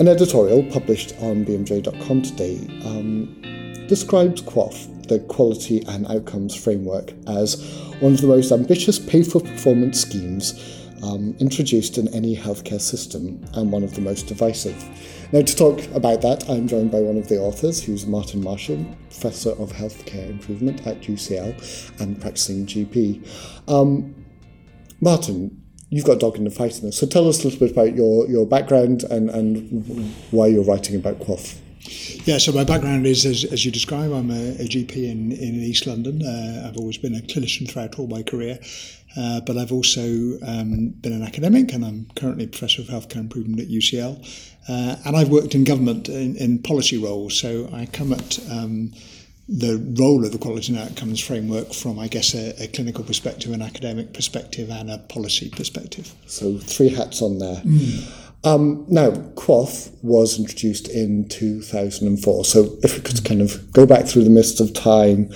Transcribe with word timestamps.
An 0.00 0.06
editorial 0.06 0.62
published 0.62 1.12
on 1.18 1.44
bmj.com 1.44 2.22
today 2.22 2.58
um, 2.84 3.34
describes 3.88 4.40
QOF, 4.42 5.08
the 5.08 5.18
Quality 5.18 5.82
and 5.88 6.06
Outcomes 6.06 6.54
Framework, 6.54 7.12
as 7.26 7.60
one 7.98 8.12
of 8.12 8.20
the 8.20 8.28
most 8.28 8.52
ambitious 8.52 9.00
pay 9.00 9.24
for 9.24 9.40
performance 9.40 10.00
schemes 10.00 10.86
um, 11.02 11.34
introduced 11.40 11.98
in 11.98 12.06
any 12.14 12.36
healthcare 12.36 12.80
system 12.80 13.44
and 13.54 13.72
one 13.72 13.82
of 13.82 13.96
the 13.96 14.00
most 14.00 14.28
divisive. 14.28 14.80
Now, 15.32 15.42
to 15.42 15.56
talk 15.56 15.84
about 15.92 16.22
that, 16.22 16.48
I'm 16.48 16.68
joined 16.68 16.92
by 16.92 17.00
one 17.00 17.16
of 17.16 17.28
the 17.28 17.40
authors, 17.40 17.82
who's 17.82 18.06
Martin 18.06 18.40
Marshall, 18.40 18.86
Professor 19.10 19.50
of 19.50 19.72
Healthcare 19.72 20.30
Improvement 20.30 20.86
at 20.86 21.00
UCL 21.00 22.00
and 22.00 22.20
practicing 22.20 22.66
GP. 22.66 23.26
Um, 23.68 24.14
Martin, 25.00 25.60
you've 25.90 26.04
got 26.04 26.16
a 26.16 26.18
dog 26.18 26.36
in 26.36 26.44
the 26.44 26.50
fight 26.50 26.78
in 26.78 26.86
this. 26.86 26.98
So 26.98 27.06
tell 27.06 27.28
us 27.28 27.40
a 27.40 27.44
little 27.44 27.60
bit 27.60 27.72
about 27.72 27.94
your, 27.94 28.28
your 28.28 28.46
background 28.46 29.04
and, 29.04 29.30
and 29.30 30.14
why 30.30 30.46
you're 30.46 30.64
writing 30.64 30.96
about 30.96 31.20
QOF. 31.20 31.58
Yeah, 32.26 32.38
so 32.38 32.52
my 32.52 32.64
background 32.64 33.06
is, 33.06 33.24
as, 33.24 33.44
as 33.44 33.64
you 33.64 33.70
describe, 33.70 34.12
I'm 34.12 34.30
a, 34.30 34.50
a 34.56 34.68
GP 34.68 34.96
in, 34.96 35.32
in 35.32 35.54
East 35.54 35.86
London. 35.86 36.22
Uh, 36.22 36.68
I've 36.68 36.76
always 36.76 36.98
been 36.98 37.14
a 37.14 37.20
clinician 37.20 37.70
throughout 37.70 37.98
all 37.98 38.06
my 38.06 38.22
career, 38.22 38.58
uh, 39.16 39.40
but 39.40 39.56
I've 39.56 39.72
also 39.72 40.02
um, 40.46 40.90
been 41.00 41.14
an 41.14 41.22
academic 41.22 41.72
and 41.72 41.84
I'm 41.84 42.06
currently 42.16 42.46
Professor 42.46 42.82
of 42.82 42.88
Healthcare 42.88 43.20
Improvement 43.20 43.60
at 43.60 43.68
UCL. 43.68 44.18
Uh, 44.68 44.96
and 45.06 45.16
I've 45.16 45.30
worked 45.30 45.54
in 45.54 45.64
government 45.64 46.10
in, 46.10 46.36
in 46.36 46.58
policy 46.58 46.98
roles, 46.98 47.38
so 47.38 47.70
I 47.72 47.86
come 47.86 48.12
at 48.12 48.38
um, 48.50 48.92
the 49.48 49.78
role 49.98 50.24
of 50.26 50.32
the 50.32 50.38
quality 50.38 50.74
and 50.74 50.82
outcomes 50.82 51.20
framework 51.20 51.72
from, 51.72 51.98
I 51.98 52.08
guess, 52.08 52.34
a, 52.34 52.62
a, 52.62 52.68
clinical 52.68 53.02
perspective, 53.02 53.50
an 53.52 53.62
academic 53.62 54.12
perspective, 54.12 54.68
and 54.68 54.90
a 54.90 54.98
policy 54.98 55.48
perspective. 55.48 56.14
So 56.26 56.58
three 56.58 56.90
hats 56.90 57.22
on 57.22 57.38
there. 57.38 57.56
Mm. 57.56 58.24
Um, 58.44 58.84
now, 58.88 59.10
QOF 59.10 59.90
was 60.02 60.38
introduced 60.38 60.88
in 60.88 61.28
2004. 61.28 62.44
So 62.44 62.76
if 62.82 62.96
we 62.96 63.00
could 63.02 63.24
kind 63.24 63.40
of 63.40 63.72
go 63.72 63.86
back 63.86 64.06
through 64.06 64.24
the 64.24 64.30
mist 64.30 64.60
of 64.60 64.74
time, 64.74 65.32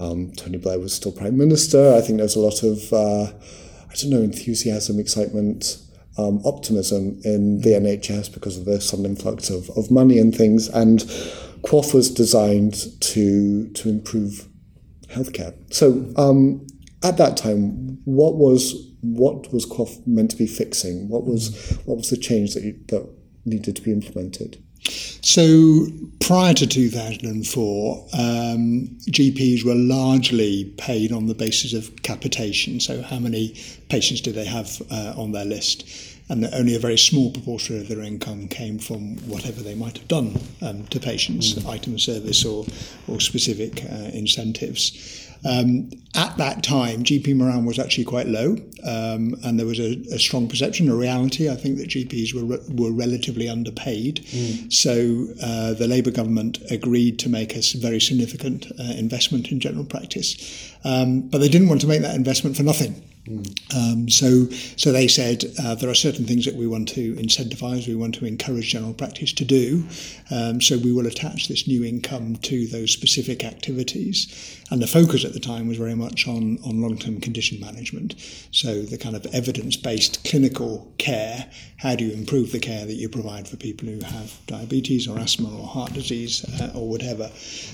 um, 0.00 0.32
Tony 0.32 0.58
Blair 0.58 0.80
was 0.80 0.92
still 0.92 1.12
Prime 1.12 1.38
Minister. 1.38 1.94
I 1.94 2.00
think 2.00 2.18
there's 2.18 2.36
a 2.36 2.40
lot 2.40 2.64
of, 2.64 2.92
uh, 2.92 3.32
I 3.88 3.94
don't 3.94 4.10
know, 4.10 4.22
enthusiasm, 4.22 4.98
excitement, 4.98 5.78
um, 6.18 6.42
optimism 6.44 7.20
in 7.24 7.60
the 7.60 7.70
NHS 7.70 8.34
because 8.34 8.58
of 8.58 8.64
the 8.64 8.80
sudden 8.80 9.06
influx 9.06 9.48
of, 9.48 9.70
of 9.70 9.90
money 9.90 10.18
and 10.18 10.34
things. 10.34 10.68
And 10.68 11.00
QOF 11.62 11.94
was 11.94 12.10
designed 12.10 13.00
to 13.00 13.68
to 13.68 13.88
improve 13.88 14.48
healthcare. 15.06 15.54
So 15.72 16.12
um, 16.16 16.66
at 17.02 17.16
that 17.18 17.36
time, 17.36 17.98
what 18.04 18.34
was 18.34 18.74
what 19.02 19.52
was 19.52 19.66
QOF 19.66 20.06
meant 20.06 20.30
to 20.32 20.36
be 20.36 20.46
fixing? 20.46 21.08
What 21.08 21.24
was 21.24 21.78
what 21.84 21.96
was 21.96 22.10
the 22.10 22.16
change 22.16 22.54
that 22.54 22.62
you, 22.62 22.78
that 22.88 23.08
needed 23.44 23.76
to 23.76 23.82
be 23.82 23.92
implemented? 23.92 24.62
So 25.22 25.86
prior 26.20 26.54
to 26.54 26.66
2004, 26.66 28.06
um, 28.14 28.88
GPs 29.08 29.64
were 29.64 29.76
largely 29.76 30.64
paid 30.76 31.12
on 31.12 31.26
the 31.26 31.34
basis 31.34 31.72
of 31.72 32.02
capitation. 32.02 32.80
So 32.80 33.00
how 33.02 33.20
many 33.20 33.56
patients 33.88 34.20
did 34.20 34.34
they 34.34 34.44
have 34.44 34.82
uh, 34.90 35.14
on 35.16 35.30
their 35.30 35.44
list? 35.44 35.86
And 36.28 36.42
that 36.42 36.54
only 36.54 36.74
a 36.74 36.78
very 36.78 36.98
small 36.98 37.30
proportion 37.30 37.80
of 37.80 37.88
their 37.88 38.00
income 38.00 38.48
came 38.48 38.78
from 38.78 39.16
whatever 39.28 39.62
they 39.62 39.74
might 39.74 39.98
have 39.98 40.08
done 40.08 40.40
um, 40.62 40.86
to 40.86 41.00
patients, 41.00 41.54
mm. 41.54 41.68
item 41.68 41.98
service 41.98 42.44
or, 42.44 42.64
or 43.08 43.20
specific 43.20 43.84
uh, 43.84 44.10
incentives. 44.12 45.28
Um, 45.44 45.90
at 46.14 46.36
that 46.36 46.62
time, 46.62 47.02
GP 47.02 47.34
morale 47.34 47.62
was 47.62 47.78
actually 47.78 48.04
quite 48.04 48.28
low, 48.28 48.56
um, 48.84 49.34
and 49.42 49.58
there 49.58 49.66
was 49.66 49.80
a, 49.80 49.98
a, 50.12 50.18
strong 50.18 50.48
perception, 50.48 50.88
a 50.88 50.94
reality, 50.94 51.50
I 51.50 51.56
think, 51.56 51.78
that 51.78 51.88
GPs 51.88 52.32
were, 52.32 52.44
re- 52.44 52.64
were 52.68 52.92
relatively 52.92 53.48
underpaid. 53.48 54.24
Mm. 54.26 54.72
So 54.72 55.26
uh, 55.42 55.74
the 55.74 55.88
Labour 55.88 56.12
government 56.12 56.58
agreed 56.70 57.18
to 57.20 57.28
make 57.28 57.56
a 57.56 57.62
very 57.78 58.00
significant 58.00 58.66
uh, 58.78 58.92
investment 58.96 59.50
in 59.50 59.58
general 59.58 59.84
practice, 59.84 60.72
um, 60.84 61.22
but 61.22 61.38
they 61.38 61.48
didn't 61.48 61.68
want 61.68 61.80
to 61.80 61.88
make 61.88 62.02
that 62.02 62.14
investment 62.14 62.56
for 62.56 62.62
nothing. 62.62 63.02
Um, 63.28 64.08
so, 64.08 64.48
so 64.76 64.90
they 64.90 65.06
said 65.06 65.44
uh, 65.62 65.76
there 65.76 65.88
are 65.88 65.94
certain 65.94 66.24
things 66.24 66.44
that 66.44 66.54
we 66.54 66.66
want 66.66 66.88
to 66.90 67.14
incentivise, 67.14 67.86
we 67.86 67.94
want 67.94 68.16
to 68.16 68.26
encourage 68.26 68.70
general 68.70 68.94
practice 68.94 69.32
to 69.34 69.44
do. 69.44 69.84
Um, 70.30 70.60
so 70.60 70.76
we 70.78 70.92
will 70.92 71.06
attach 71.06 71.46
this 71.46 71.68
new 71.68 71.84
income 71.84 72.36
to 72.36 72.66
those 72.66 72.90
specific 72.92 73.44
activities. 73.44 74.60
And 74.70 74.82
the 74.82 74.88
focus 74.88 75.24
at 75.24 75.34
the 75.34 75.40
time 75.40 75.68
was 75.68 75.78
very 75.78 75.94
much 75.94 76.26
on, 76.26 76.58
on 76.66 76.80
long 76.80 76.98
term 76.98 77.20
condition 77.20 77.60
management. 77.60 78.16
So 78.50 78.82
the 78.82 78.98
kind 78.98 79.14
of 79.14 79.24
evidence 79.26 79.76
based 79.76 80.24
clinical 80.24 80.92
care 80.98 81.48
how 81.82 81.96
do 81.96 82.04
you 82.04 82.12
improve 82.12 82.52
the 82.52 82.60
care 82.60 82.86
that 82.86 82.94
you 82.94 83.08
provide 83.08 83.48
for 83.48 83.56
people 83.56 83.88
who 83.88 84.00
have 84.04 84.32
diabetes 84.46 85.08
or 85.08 85.18
asthma 85.18 85.52
or 85.58 85.66
heart 85.66 85.92
disease 85.92 86.44
uh, 86.60 86.70
or 86.76 86.88
whatever. 86.88 87.28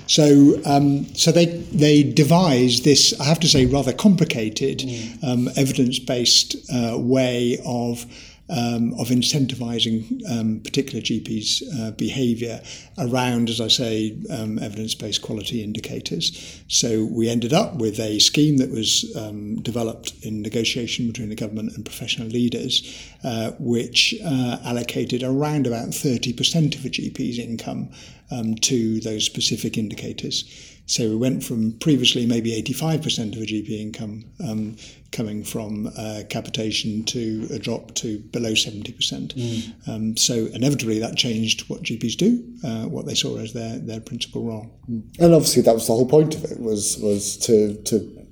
So, 0.06 0.58
um, 0.64 1.04
so 1.14 1.30
they, 1.30 1.44
they 1.44 2.02
devised 2.04 2.84
this, 2.84 3.12
I 3.20 3.24
have 3.24 3.38
to 3.40 3.46
say, 3.46 3.66
rather 3.66 3.92
complicated 3.92 4.78
mm. 4.78 5.22
Um, 5.38 5.48
evidence 5.56 5.98
based 5.98 6.56
uh, 6.72 6.98
way 6.98 7.58
of 7.64 8.06
um, 8.50 8.94
of 8.94 9.08
incentivizing 9.08 10.22
um, 10.30 10.60
particular 10.60 11.02
GPs' 11.02 11.62
uh, 11.78 11.90
behavior 11.90 12.62
around, 12.96 13.50
as 13.50 13.60
I 13.60 13.68
say, 13.68 14.16
um, 14.30 14.58
evidence 14.58 14.94
based 14.94 15.20
quality 15.20 15.62
indicators. 15.62 16.62
So 16.66 17.04
we 17.04 17.28
ended 17.28 17.52
up 17.52 17.74
with 17.74 18.00
a 18.00 18.18
scheme 18.20 18.56
that 18.56 18.70
was 18.70 19.14
um, 19.16 19.60
developed 19.60 20.14
in 20.22 20.40
negotiation 20.40 21.08
between 21.08 21.28
the 21.28 21.34
government 21.34 21.76
and 21.76 21.84
professional 21.84 22.28
leaders, 22.28 22.82
uh, 23.22 23.50
which 23.58 24.14
uh, 24.24 24.58
allocated 24.64 25.22
around 25.22 25.66
about 25.66 25.88
30% 25.90 26.74
of 26.74 26.86
a 26.86 26.88
GP's 26.88 27.38
income 27.38 27.90
um, 28.30 28.54
to 28.56 28.98
those 29.00 29.24
specific 29.24 29.76
indicators. 29.76 30.77
So 30.88 31.08
we 31.10 31.16
went 31.16 31.44
from 31.44 31.72
previously 31.80 32.24
maybe 32.24 32.50
85% 32.62 33.36
of 33.36 33.42
a 33.42 33.46
GP 33.46 33.78
income 33.78 34.24
um, 34.42 34.76
coming 35.12 35.44
from 35.44 35.92
uh, 35.98 36.22
capitation 36.30 37.04
to 37.04 37.46
a 37.52 37.58
drop 37.58 37.94
to 37.96 38.18
below 38.18 38.52
70%. 38.52 38.96
Mm. 39.34 39.88
Um, 39.88 40.16
so 40.16 40.46
inevitably 40.54 40.98
that 40.98 41.14
changed 41.14 41.68
what 41.68 41.82
GPs 41.82 42.16
do, 42.16 42.42
uh, 42.64 42.88
what 42.88 43.04
they 43.04 43.14
saw 43.14 43.36
as 43.38 43.52
their, 43.52 43.78
their 43.78 44.00
principal 44.00 44.44
role. 44.44 44.70
Mm. 44.90 45.18
And 45.20 45.34
obviously 45.34 45.60
that 45.62 45.74
was 45.74 45.86
the 45.86 45.92
whole 45.92 46.08
point 46.08 46.34
of 46.34 46.44
it 46.44 46.58
was 46.58 46.98
was 46.98 47.36
to 47.38 47.74
to 47.82 48.26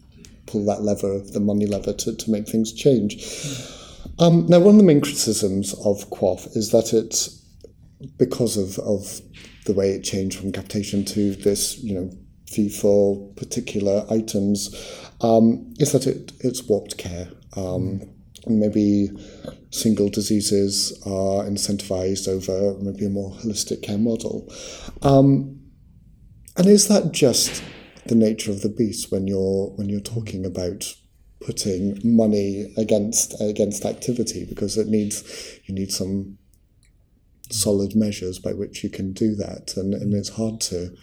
pull 0.46 0.64
that 0.64 0.80
lever, 0.80 1.18
the 1.18 1.40
money 1.40 1.66
lever, 1.66 1.92
to, 1.92 2.16
to 2.16 2.30
make 2.30 2.48
things 2.48 2.72
change. 2.72 3.18
Mm. 3.18 3.76
Um, 4.18 4.46
now, 4.46 4.60
one 4.60 4.76
of 4.76 4.78
the 4.78 4.86
main 4.86 5.02
criticisms 5.02 5.74
of 5.74 6.08
QOF 6.08 6.56
is 6.56 6.70
that 6.70 6.94
it's 6.94 7.42
because 8.16 8.56
of, 8.56 8.78
of 8.78 9.20
the 9.66 9.74
way 9.74 9.90
it 9.90 10.02
changed 10.02 10.38
from 10.38 10.52
capitation 10.52 11.04
to 11.04 11.34
this, 11.34 11.78
you 11.82 11.94
know, 11.94 12.10
for 12.70 13.28
particular 13.34 14.06
items 14.10 14.74
um, 15.20 15.74
is 15.78 15.92
that 15.92 16.06
it, 16.06 16.32
it's 16.40 16.62
warped 16.68 16.96
care. 16.96 17.28
Um, 17.56 18.02
maybe 18.46 19.10
single 19.70 20.08
diseases 20.08 20.92
are 21.04 21.44
incentivized 21.44 22.28
over 22.28 22.78
maybe 22.80 23.06
a 23.06 23.10
more 23.10 23.32
holistic 23.32 23.82
care 23.82 23.98
model. 23.98 24.52
Um, 25.02 25.60
and 26.56 26.66
is 26.66 26.88
that 26.88 27.12
just 27.12 27.62
the 28.06 28.14
nature 28.14 28.50
of 28.50 28.62
the 28.62 28.68
beast 28.68 29.10
when 29.10 29.26
you're 29.26 29.68
when 29.76 29.88
you're 29.88 30.00
talking 30.00 30.46
about 30.46 30.94
putting 31.40 31.98
money 32.02 32.72
against 32.76 33.38
against 33.40 33.84
activity 33.84 34.44
because 34.44 34.78
it 34.78 34.86
needs 34.86 35.58
you 35.64 35.74
need 35.74 35.92
some 35.92 36.38
solid 37.50 37.94
measures 37.94 38.38
by 38.38 38.52
which 38.52 38.82
you 38.82 38.90
can 38.90 39.12
do 39.12 39.34
that 39.34 39.76
and, 39.76 39.94
and 39.94 40.14
it's 40.14 40.30
hard 40.30 40.60
to 40.60 40.96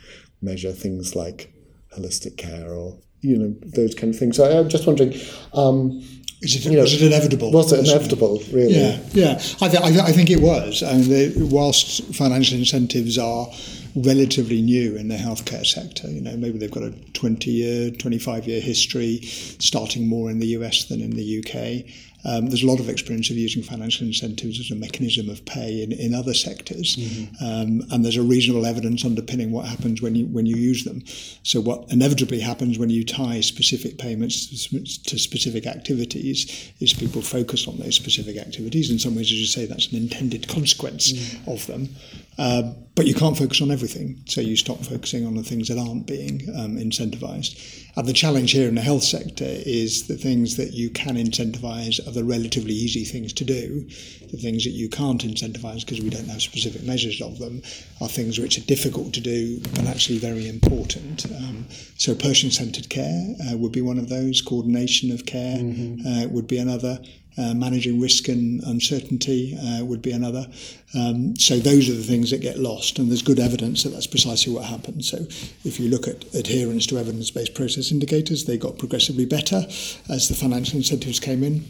measure 0.43 0.71
things 0.71 1.15
like 1.15 1.53
holistic 1.95 2.37
care 2.37 2.69
or 2.71 2.99
you 3.21 3.37
know 3.37 3.55
those 3.75 3.95
kind 3.95 4.13
of 4.13 4.19
things. 4.19 4.37
So 4.37 4.45
I'm 4.45 4.69
just 4.69 4.85
wondering. 4.85 5.13
Um, 5.53 6.03
is 6.41 6.57
it, 6.57 6.69
you 6.69 6.75
know, 6.75 6.81
was 6.81 7.01
it 7.01 7.05
inevitable? 7.05 7.53
Was 7.53 7.71
it 7.71 7.79
inevitable, 7.87 8.43
really? 8.51 8.75
Yeah, 8.75 8.99
yeah. 9.13 9.31
I, 9.61 9.69
th- 9.69 9.81
I, 9.81 9.91
th- 9.91 10.03
I 10.03 10.11
think 10.11 10.29
it 10.29 10.41
was. 10.41 10.83
I 10.83 10.91
mean, 10.97 11.07
they, 11.07 11.31
whilst 11.37 12.03
financial 12.13 12.57
incentives 12.57 13.17
are 13.17 13.47
relatively 13.95 14.61
new 14.61 14.97
in 14.97 15.07
the 15.07 15.15
healthcare 15.15 15.65
sector, 15.65 16.09
you 16.09 16.19
know, 16.19 16.35
maybe 16.35 16.57
they've 16.57 16.69
got 16.69 16.83
a 16.83 16.91
20 17.13 17.49
year, 17.49 17.91
25 17.91 18.45
year 18.45 18.59
history, 18.59 19.19
starting 19.21 20.09
more 20.09 20.29
in 20.29 20.39
the 20.39 20.47
US 20.47 20.83
than 20.89 20.99
in 20.99 21.11
the 21.11 21.39
UK. 21.39 21.89
Um, 22.25 22.47
there's 22.47 22.63
a 22.63 22.67
lot 22.67 22.79
of 22.79 22.89
experience 22.89 23.29
of 23.29 23.37
using 23.37 23.63
financial 23.63 24.07
incentives 24.07 24.59
as 24.59 24.71
a 24.71 24.75
mechanism 24.75 25.29
of 25.29 25.43
pay 25.45 25.83
in, 25.83 25.91
in 25.91 26.13
other 26.13 26.33
sectors, 26.33 26.95
mm-hmm. 26.95 27.43
um, 27.43 27.81
and 27.91 28.03
there's 28.03 28.17
a 28.17 28.23
reasonable 28.23 28.65
evidence 28.65 29.03
underpinning 29.03 29.51
what 29.51 29.65
happens 29.65 30.01
when 30.01 30.15
you 30.15 30.25
when 30.27 30.45
you 30.45 30.55
use 30.55 30.83
them. 30.83 31.03
So 31.43 31.59
what 31.59 31.91
inevitably 31.91 32.39
happens 32.39 32.79
when 32.79 32.89
you 32.89 33.03
tie 33.03 33.41
specific 33.41 33.97
payments 33.97 34.67
to 34.69 35.19
specific 35.19 35.67
activities 35.67 36.71
is 36.79 36.93
people 36.93 37.21
focus 37.21 37.67
on 37.67 37.77
those 37.77 37.95
specific 37.95 38.37
activities. 38.37 38.89
In 38.89 38.99
some 38.99 39.15
ways, 39.15 39.27
as 39.27 39.39
you 39.39 39.45
say, 39.45 39.65
that's 39.65 39.91
an 39.91 39.97
intended 39.97 40.47
consequence 40.47 41.11
mm-hmm. 41.11 41.51
of 41.51 41.65
them. 41.67 41.89
Uh, 42.37 42.73
but 42.95 43.05
you 43.05 43.13
can't 43.13 43.37
focus 43.37 43.61
on 43.61 43.71
everything, 43.71 44.21
so 44.25 44.41
you 44.41 44.55
stop 44.55 44.79
focusing 44.79 45.25
on 45.25 45.35
the 45.35 45.43
things 45.43 45.67
that 45.67 45.77
aren't 45.77 46.07
being 46.07 46.41
um, 46.57 46.77
incentivized. 46.77 47.82
And 47.95 48.07
the 48.07 48.13
challenge 48.13 48.51
here 48.51 48.67
in 48.67 48.75
the 48.75 48.81
health 48.81 49.03
sector 49.03 49.45
is 49.45 50.07
the 50.07 50.17
things 50.17 50.57
that 50.57 50.73
you 50.73 50.89
can 50.89 51.15
incentivize 51.15 52.05
are 52.07 52.11
the 52.11 52.23
relatively 52.23 52.73
easy 52.73 53.03
things 53.03 53.33
to 53.33 53.45
do. 53.45 53.87
The 54.31 54.37
things 54.37 54.63
that 54.63 54.71
you 54.71 54.89
can't 54.89 55.23
incentivize 55.23 55.81
because 55.81 56.01
we 56.01 56.09
don't 56.09 56.27
have 56.27 56.41
specific 56.41 56.81
measures 56.83 57.21
of 57.21 57.37
them 57.37 57.61
are 58.01 58.07
things 58.07 58.39
which 58.39 58.57
are 58.57 58.65
difficult 58.65 59.13
to 59.13 59.21
do 59.21 59.59
but 59.75 59.85
actually 59.85 60.17
very 60.17 60.47
important. 60.47 61.27
Um, 61.27 61.67
so, 61.97 62.15
person 62.15 62.49
centered 62.49 62.89
care 62.89 63.35
uh, 63.47 63.57
would 63.57 63.71
be 63.71 63.81
one 63.81 63.99
of 63.99 64.09
those, 64.09 64.41
coordination 64.41 65.11
of 65.11 65.27
care 65.27 65.57
mm-hmm. 65.57 66.07
uh, 66.07 66.27
would 66.29 66.47
be 66.47 66.57
another. 66.57 66.99
Uh, 67.35 67.53
managing 67.55 67.99
risk 67.99 68.27
and 68.27 68.61
uncertainty 68.63 69.57
uh, 69.57 69.83
would 69.83 70.03
be 70.03 70.11
another. 70.11 70.45
Um, 70.93 71.35
so 71.35 71.57
those 71.57 71.89
are 71.89 71.93
the 71.95 72.03
things 72.03 72.29
that 72.29 72.41
get 72.41 72.59
lost, 72.59 72.99
and 72.99 73.09
there's 73.09 73.23
good 73.23 73.39
evidence 73.39 73.81
that 73.81 73.89
that's 73.89 74.05
precisely 74.05 74.53
what 74.53 74.65
happened. 74.65 75.03
So 75.03 75.17
if 75.65 75.79
you 75.79 75.89
look 75.89 76.07
at 76.07 76.23
adherence 76.35 76.85
to 76.87 76.99
evidence-based 76.99 77.55
process 77.55 77.91
indicators, 77.91 78.45
they 78.45 78.57
got 78.57 78.77
progressively 78.77 79.25
better 79.25 79.65
as 80.09 80.27
the 80.27 80.35
financial 80.35 80.77
incentives 80.77 81.19
came 81.19 81.43
in. 81.43 81.65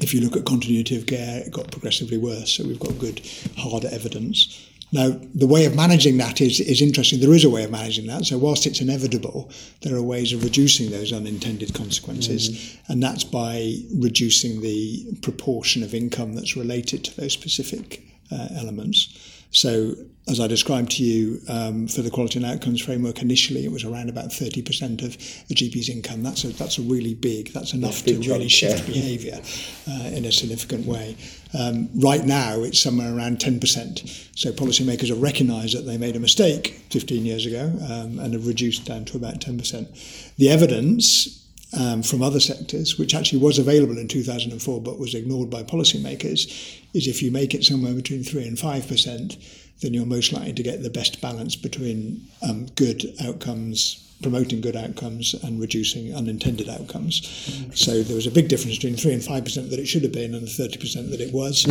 If 0.00 0.12
you 0.12 0.20
look 0.20 0.36
at 0.36 0.44
continuity 0.44 0.96
of 0.96 1.06
care, 1.06 1.40
it 1.46 1.52
got 1.52 1.70
progressively 1.70 2.18
worse. 2.18 2.52
So 2.52 2.64
we've 2.64 2.80
got 2.80 2.98
good 2.98 3.20
hard 3.56 3.84
evidence. 3.84 4.65
Now, 4.92 5.18
the 5.34 5.46
way 5.46 5.64
of 5.64 5.74
managing 5.74 6.16
that 6.18 6.40
is, 6.40 6.60
is 6.60 6.80
interesting. 6.80 7.20
There 7.20 7.34
is 7.34 7.44
a 7.44 7.50
way 7.50 7.64
of 7.64 7.70
managing 7.72 8.06
that. 8.06 8.24
So, 8.24 8.38
whilst 8.38 8.66
it's 8.66 8.80
inevitable, 8.80 9.50
there 9.82 9.96
are 9.96 10.02
ways 10.02 10.32
of 10.32 10.44
reducing 10.44 10.90
those 10.90 11.12
unintended 11.12 11.74
consequences, 11.74 12.50
mm-hmm. 12.50 12.92
and 12.92 13.02
that's 13.02 13.24
by 13.24 13.74
reducing 13.96 14.60
the 14.60 15.16
proportion 15.22 15.82
of 15.82 15.92
income 15.92 16.34
that's 16.34 16.56
related 16.56 17.04
to 17.04 17.20
those 17.20 17.32
specific 17.32 18.02
uh, 18.30 18.48
elements. 18.56 19.35
So, 19.50 19.94
as 20.28 20.40
I 20.40 20.48
described 20.48 20.90
to 20.92 21.04
you, 21.04 21.40
um, 21.48 21.86
for 21.86 22.02
the 22.02 22.10
quality 22.10 22.38
and 22.38 22.46
outcomes 22.46 22.80
framework, 22.80 23.22
initially 23.22 23.64
it 23.64 23.70
was 23.70 23.84
around 23.84 24.08
about 24.08 24.30
30% 24.30 25.04
of 25.04 25.14
a 25.14 25.54
GP's 25.54 25.88
income. 25.88 26.22
That's 26.24 26.42
a, 26.42 26.48
that's 26.48 26.78
a 26.78 26.82
really 26.82 27.14
big, 27.14 27.52
that's 27.52 27.72
enough 27.72 28.04
to 28.04 28.18
really 28.18 28.48
shift 28.48 28.88
yeah. 28.88 28.94
behaviour 28.94 29.40
uh, 29.88 30.16
in 30.16 30.24
a 30.24 30.32
significant 30.32 30.84
way. 30.84 31.16
Um, 31.56 31.88
right 31.94 32.24
now, 32.24 32.62
it's 32.62 32.80
somewhere 32.80 33.16
around 33.16 33.38
10%. 33.38 34.36
So 34.36 34.50
policymakers 34.50 35.08
have 35.10 35.22
recognised 35.22 35.76
that 35.76 35.82
they 35.82 35.96
made 35.96 36.16
a 36.16 36.20
mistake 36.20 36.82
15 36.90 37.24
years 37.24 37.46
ago 37.46 37.72
um, 37.88 38.18
and 38.18 38.34
have 38.34 38.48
reduced 38.48 38.84
down 38.84 39.04
to 39.06 39.16
about 39.16 39.40
10%. 39.40 40.34
The 40.36 40.50
evidence 40.50 41.45
um, 41.78 42.02
from 42.02 42.22
other 42.22 42.40
sectors, 42.40 42.98
which 42.98 43.14
actually 43.14 43.40
was 43.40 43.58
available 43.58 43.98
in 43.98 44.08
2004 44.08 44.80
but 44.80 44.98
was 44.98 45.14
ignored 45.14 45.50
by 45.50 45.62
policymakers, 45.62 46.46
is 46.94 47.06
if 47.06 47.22
you 47.22 47.30
make 47.30 47.54
it 47.54 47.64
somewhere 47.64 47.94
between 47.94 48.22
3 48.22 48.46
and 48.46 48.56
5%, 48.56 49.36
then 49.80 49.92
you're 49.92 50.06
most 50.06 50.32
likely 50.32 50.54
to 50.54 50.62
get 50.62 50.82
the 50.82 50.90
best 50.90 51.20
balance 51.20 51.54
between 51.54 52.26
um, 52.48 52.66
good 52.76 53.14
outcomes, 53.22 54.02
promoting 54.22 54.62
good 54.62 54.76
outcomes, 54.76 55.34
and 55.34 55.60
reducing 55.60 56.14
unintended 56.14 56.68
outcomes. 56.68 57.20
Mm-hmm. 57.20 57.72
So 57.72 58.02
there 58.02 58.16
was 58.16 58.26
a 58.26 58.30
big 58.30 58.48
difference 58.48 58.76
between 58.76 58.96
3 58.96 59.12
and 59.12 59.22
5% 59.22 59.70
that 59.70 59.78
it 59.78 59.86
should 59.86 60.02
have 60.02 60.12
been 60.12 60.34
and 60.34 60.46
the 60.46 60.50
30% 60.50 61.10
that 61.10 61.20
it 61.20 61.34
was. 61.34 61.64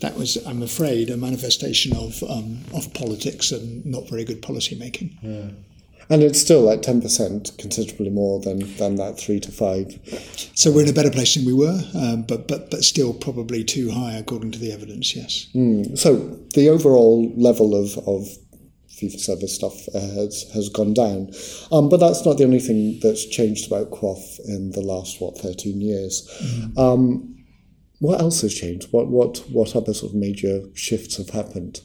that 0.00 0.16
was, 0.16 0.44
I'm 0.46 0.62
afraid, 0.62 1.10
a 1.10 1.16
manifestation 1.16 1.96
of, 1.96 2.20
um, 2.24 2.58
of 2.74 2.92
politics 2.94 3.52
and 3.52 3.84
not 3.86 4.08
very 4.08 4.24
good 4.24 4.42
policy 4.42 4.74
making. 4.74 5.16
Yeah. 5.22 5.50
And 6.10 6.22
it's 6.22 6.40
still 6.40 6.70
at 6.70 6.82
10%, 6.82 7.58
considerably 7.58 8.10
more 8.10 8.40
than, 8.40 8.76
than 8.76 8.96
that 8.96 9.18
3 9.18 9.40
to 9.40 9.52
5. 9.52 10.52
So 10.54 10.70
we're 10.70 10.82
in 10.82 10.88
a 10.88 10.92
better 10.92 11.10
place 11.10 11.34
than 11.34 11.44
we 11.44 11.54
were, 11.54 11.80
um, 11.94 12.22
but, 12.22 12.48
but, 12.48 12.70
but 12.70 12.84
still 12.84 13.14
probably 13.14 13.64
too 13.64 13.90
high 13.90 14.14
according 14.14 14.52
to 14.52 14.58
the 14.58 14.72
evidence, 14.72 15.14
yes. 15.14 15.46
Mm. 15.54 15.96
So 15.96 16.16
the 16.54 16.68
overall 16.68 17.32
level 17.36 17.74
of, 17.74 17.96
of 18.06 18.28
fee 18.88 19.08
for 19.08 19.18
service 19.18 19.54
stuff 19.54 19.88
uh, 19.94 20.00
has, 20.00 20.50
has 20.54 20.68
gone 20.68 20.94
down. 20.94 21.32
Um, 21.70 21.88
but 21.88 21.98
that's 21.98 22.24
not 22.24 22.38
the 22.38 22.44
only 22.44 22.60
thing 22.60 22.98
that's 23.02 23.26
changed 23.26 23.66
about 23.66 23.90
QOF 23.90 24.40
in 24.46 24.72
the 24.72 24.82
last, 24.82 25.20
what, 25.20 25.38
13 25.38 25.80
years. 25.80 26.28
Mm. 26.42 26.78
Um, 26.78 27.44
what 27.98 28.20
else 28.20 28.42
has 28.42 28.54
changed? 28.54 28.88
What, 28.90 29.08
what, 29.08 29.38
what 29.50 29.76
other 29.76 29.94
sort 29.94 30.12
of 30.12 30.18
major 30.18 30.62
shifts 30.74 31.16
have 31.18 31.30
happened? 31.30 31.80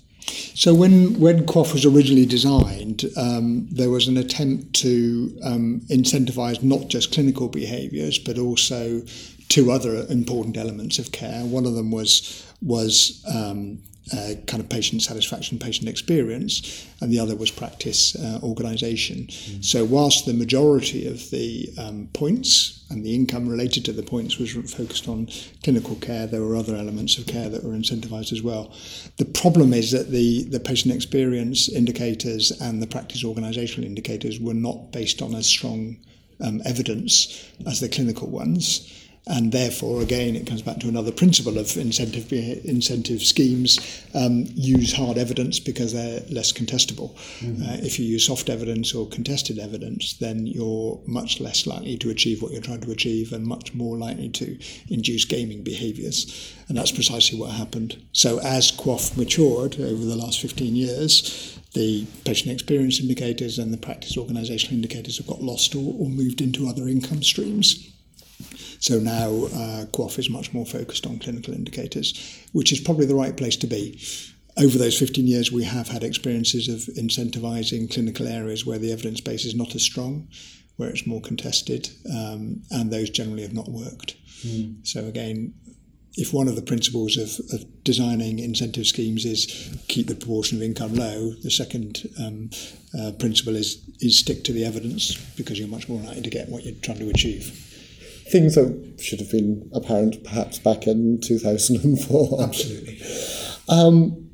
So 0.56 0.74
when 0.74 1.20
when 1.20 1.46
QOF 1.46 1.74
was 1.74 1.86
originally 1.86 2.26
designed, 2.26 3.06
um, 3.16 3.68
there 3.72 3.90
was 3.90 4.08
an 4.08 4.18
attempt 4.18 4.74
to 4.82 5.38
um, 5.44 5.82
incentivise 5.90 6.64
not 6.64 6.88
just 6.88 7.14
clinical 7.14 7.48
behaviours 7.48 8.18
but 8.18 8.38
also 8.38 9.02
two 9.50 9.72
other 9.72 10.06
important 10.10 10.58
elements 10.58 11.00
of 11.00 11.12
care. 11.12 11.46
One 11.46 11.66
of 11.66 11.76
them 11.76 11.92
was 11.92 12.46
was 12.62 13.24
um, 13.34 13.80
uh, 14.14 14.34
kind 14.46 14.62
of 14.62 14.70
patient 14.70 15.02
satisfaction, 15.02 15.60
patient 15.60 15.90
experience, 15.90 16.88
and 17.02 17.12
the 17.12 17.20
other 17.20 17.36
was 17.36 17.52
practice 17.52 18.16
uh, 18.16 18.40
organisation. 18.44 19.28
Mm. 19.28 19.66
So, 19.66 19.84
whilst 19.84 20.26
the 20.26 20.34
majority 20.34 21.08
of 21.08 21.30
the 21.30 21.70
um, 21.78 22.10
points 22.14 22.86
and 22.90 23.04
the 23.04 23.14
income 23.14 23.50
related 23.50 23.84
to 23.86 23.92
the 23.92 24.04
points 24.04 24.38
was 24.38 24.52
focused 24.74 25.08
on 25.08 25.28
clinical 25.64 25.96
care, 25.96 26.26
there 26.28 26.42
were 26.42 26.56
other 26.56 26.76
elements 26.76 27.18
of 27.18 27.28
care 27.28 27.50
that 27.50 27.64
were 27.64 27.74
incentivised 27.74 28.32
as 28.32 28.42
well. 28.42 28.74
The 29.18 29.26
problem 29.26 29.74
is 29.74 29.92
that 29.92 30.10
the, 30.10 30.44
the 30.44 30.60
patient 30.60 30.94
experience 30.94 31.68
indicators 31.68 32.52
and 32.62 32.82
the 32.82 32.88
practice 32.88 33.24
organisational 33.24 33.86
indicators 33.86 34.40
were 34.40 34.54
not 34.54 34.92
based 34.92 35.22
on 35.22 35.36
as 35.36 35.48
strong 35.48 35.98
um, 36.40 36.62
evidence 36.66 37.52
as 37.66 37.80
the 37.80 37.90
clinical 37.90 38.30
ones 38.30 39.07
and 39.30 39.52
therefore, 39.52 40.02
again, 40.02 40.36
it 40.36 40.48
comes 40.48 40.62
back 40.62 40.80
to 40.80 40.88
another 40.88 41.12
principle 41.12 41.58
of 41.58 41.76
incentive 41.78 42.32
incentive 42.32 43.22
schemes 43.22 43.80
um, 44.14 44.46
use 44.56 44.94
hard 44.94 45.18
evidence 45.18 45.60
because 45.60 45.94
they're 45.94 46.22
less 46.30 46.52
contestable. 46.52 47.16
Mm-hmm. 47.40 47.64
Uh, 47.64 47.78
if 47.86 48.00
you 48.00 48.06
use 48.06 48.26
soft 48.26 48.50
evidence 48.50 48.94
or 48.94 49.08
contested 49.08 49.60
evidence, 49.60 50.14
then 50.14 50.48
you're 50.48 51.00
much 51.06 51.40
less 51.40 51.68
likely 51.68 51.98
to 51.98 52.10
achieve 52.10 52.42
what 52.42 52.52
you're 52.52 52.62
trying 52.62 52.82
to 52.82 52.92
achieve 52.92 53.34
and 53.34 53.46
much 53.46 53.74
more 53.74 53.98
likely 53.98 54.30
to 54.30 54.58
induce 54.90 55.26
gaming 55.26 55.64
behaviours. 55.64 56.54
And 56.70 56.78
that's 56.78 56.92
precisely 56.92 57.40
what 57.40 57.52
happened. 57.52 58.02
So, 58.12 58.40
as 58.40 58.72
QOF 58.72 59.18
matured 59.18 59.80
over 59.80 60.06
the 60.06 60.16
last 60.16 60.42
15 60.42 60.76
years, 60.76 61.60
the 61.74 62.06
patient 62.26 62.52
experience 62.52 63.00
indicators 63.00 63.60
and 63.60 63.74
the 63.74 63.78
practice 63.78 64.16
organisational 64.16 64.74
indicators 64.74 65.18
have 65.18 65.28
got 65.28 65.42
lost 65.42 65.76
or, 65.76 65.94
or 66.00 66.10
moved 66.10 66.42
into 66.42 66.68
other 66.68 66.88
income 66.88 67.24
streams. 67.24 67.94
So 68.80 69.00
now 69.00 69.30
uh, 69.30 69.86
QOF 69.88 70.20
is 70.20 70.30
much 70.30 70.54
more 70.54 70.66
focused 70.66 71.06
on 71.06 71.20
clinical 71.20 71.54
indicators, 71.54 72.14
which 72.54 72.72
is 72.72 72.80
probably 72.80 73.06
the 73.06 73.16
right 73.16 73.36
place 73.36 73.58
to 73.58 73.68
be. 73.68 74.00
Over 74.58 74.78
those 74.78 74.98
15 74.98 75.28
years, 75.28 75.52
we 75.52 75.64
have 75.64 75.88
had 75.88 76.04
experiences 76.04 76.68
of 76.68 76.94
incentivising 76.96 77.92
clinical 77.92 78.28
areas 78.28 78.66
where 78.66 78.80
the 78.80 78.92
evidence 78.92 79.22
base 79.22 79.46
is 79.46 79.56
not 79.56 79.76
as 79.76 79.84
strong, 79.84 80.28
where 80.78 80.90
it's 80.90 81.06
more 81.06 81.22
contested, 81.22 81.90
um, 82.12 82.64
and 82.72 82.92
those 82.92 83.10
generally 83.10 83.44
have 83.44 83.54
not 83.54 83.70
worked. 83.70 84.16
Mm. 84.46 84.86
So 84.86 85.06
again, 85.06 85.54
if 86.16 86.34
one 86.34 86.48
of 86.48 86.56
the 86.56 86.64
principles 86.64 87.18
of, 87.18 87.40
of, 87.54 87.66
designing 87.84 88.40
incentive 88.40 88.88
schemes 88.88 89.24
is 89.24 89.46
keep 89.88 90.08
the 90.08 90.16
proportion 90.16 90.58
of 90.58 90.64
income 90.64 90.94
low, 90.96 91.32
the 91.44 91.52
second 91.52 92.10
um, 92.20 92.50
uh, 93.00 93.12
principle 93.14 93.56
is 93.56 93.82
is 94.02 94.20
stick 94.20 94.44
to 94.44 94.52
the 94.52 94.66
evidence 94.66 95.16
because 95.38 95.58
you're 95.58 95.70
much 95.70 95.88
more 95.88 96.02
likely 96.02 96.22
to 96.22 96.30
get 96.30 96.50
what 96.50 96.66
you're 96.66 96.76
trying 96.82 97.00
to 97.00 97.10
achieve 97.10 97.67
things 98.32 98.56
that 98.56 99.00
should 99.00 99.20
have 99.20 99.32
been 99.32 99.70
apparent 99.74 100.24
perhaps 100.24 100.60
back 100.60 100.88
in 100.88 101.20
2004. 101.22 102.44
Absolutely. 102.44 103.02
Um, 103.70 104.30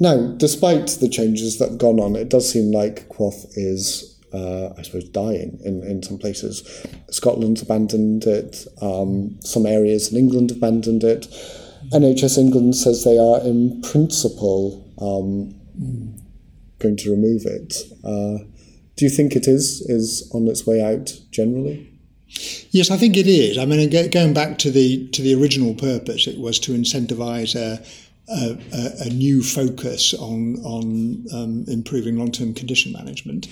now, 0.00 0.32
despite 0.36 0.88
the 1.00 1.08
changes 1.08 1.58
that 1.58 1.70
have 1.70 1.78
gone 1.78 2.00
on, 2.00 2.16
it 2.16 2.28
does 2.28 2.50
seem 2.50 2.72
like 2.72 3.08
QOF 3.08 3.46
is, 3.54 4.20
uh, 4.32 4.70
I 4.76 4.82
suppose, 4.82 5.08
dying 5.08 5.60
in, 5.64 5.82
in 5.84 6.02
some 6.02 6.18
places. 6.18 6.86
Scotland's 7.10 7.62
abandoned 7.62 8.24
it, 8.24 8.66
um, 8.82 9.38
some 9.40 9.66
areas 9.66 10.12
in 10.12 10.18
England 10.18 10.50
abandoned 10.50 11.04
it. 11.04 11.28
NHS 11.92 12.38
England 12.38 12.74
says 12.74 13.04
they 13.04 13.18
are, 13.18 13.40
in 13.40 13.80
principle, 13.82 14.84
um, 14.98 15.54
mm. 15.78 16.20
going 16.80 16.96
to 16.96 17.10
remove 17.10 17.42
it. 17.44 17.76
Uh, 18.02 18.44
do 18.96 19.04
you 19.04 19.10
think 19.10 19.34
it 19.36 19.46
is 19.48 19.80
is 19.82 20.30
on 20.32 20.46
its 20.48 20.66
way 20.66 20.82
out 20.82 21.12
generally? 21.30 21.93
Yes, 22.70 22.90
I 22.90 22.96
think 22.96 23.16
it 23.16 23.26
is. 23.26 23.58
I 23.58 23.64
mean, 23.64 24.10
going 24.10 24.34
back 24.34 24.58
to 24.58 24.70
the 24.70 25.08
to 25.08 25.22
the 25.22 25.34
original 25.34 25.74
purpose, 25.74 26.26
it 26.26 26.38
was 26.38 26.58
to 26.60 26.72
incentivise 26.72 27.54
a, 27.54 27.84
a, 28.28 29.06
a 29.06 29.10
new 29.10 29.42
focus 29.42 30.14
on 30.14 30.56
on 30.64 31.24
um, 31.32 31.64
improving 31.68 32.18
long 32.18 32.32
term 32.32 32.54
condition 32.54 32.92
management. 32.92 33.46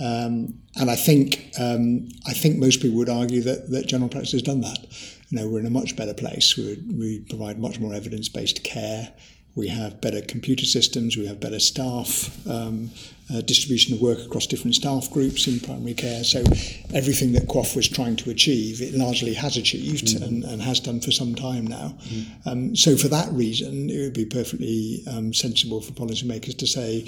Um, 0.00 0.54
and 0.74 0.90
I 0.90 0.96
think 0.96 1.52
um, 1.60 2.08
I 2.26 2.32
think 2.32 2.58
most 2.58 2.82
people 2.82 2.96
would 2.98 3.08
argue 3.08 3.42
that, 3.42 3.70
that 3.70 3.86
general 3.86 4.08
practice 4.08 4.32
has 4.32 4.42
done 4.42 4.60
that. 4.62 4.78
You 5.30 5.38
know, 5.38 5.48
we're 5.48 5.60
in 5.60 5.66
a 5.66 5.70
much 5.70 5.96
better 5.96 6.14
place. 6.14 6.56
We, 6.56 6.82
we 6.92 7.20
provide 7.20 7.58
much 7.58 7.78
more 7.78 7.94
evidence 7.94 8.28
based 8.28 8.64
care. 8.64 9.12
We 9.56 9.68
have 9.68 10.00
better 10.00 10.20
computer 10.20 10.64
systems. 10.64 11.16
We 11.16 11.26
have 11.26 11.40
better 11.40 11.60
staff. 11.60 12.46
Um, 12.46 12.90
uh, 13.32 13.40
distribution 13.40 13.94
of 13.94 14.02
work 14.02 14.18
across 14.18 14.46
different 14.46 14.74
staff 14.74 15.10
groups 15.10 15.46
in 15.46 15.58
primary 15.58 15.94
care. 15.94 16.22
So 16.24 16.40
everything 16.92 17.32
that 17.32 17.48
QOF 17.48 17.74
was 17.74 17.88
trying 17.88 18.16
to 18.16 18.30
achieve, 18.30 18.82
it 18.82 18.92
largely 18.94 19.32
has 19.34 19.56
achieved 19.56 20.08
mm. 20.08 20.22
and, 20.22 20.44
and, 20.44 20.60
has 20.60 20.78
done 20.78 21.00
for 21.00 21.10
some 21.10 21.34
time 21.34 21.66
now. 21.66 21.96
Mm. 22.04 22.46
Um, 22.46 22.76
so 22.76 22.96
for 22.96 23.08
that 23.08 23.32
reason, 23.32 23.88
it 23.88 23.98
would 23.98 24.12
be 24.12 24.26
perfectly 24.26 25.02
um, 25.10 25.32
sensible 25.32 25.80
for 25.80 25.92
policymakers 25.92 26.58
to 26.58 26.66
say, 26.66 27.06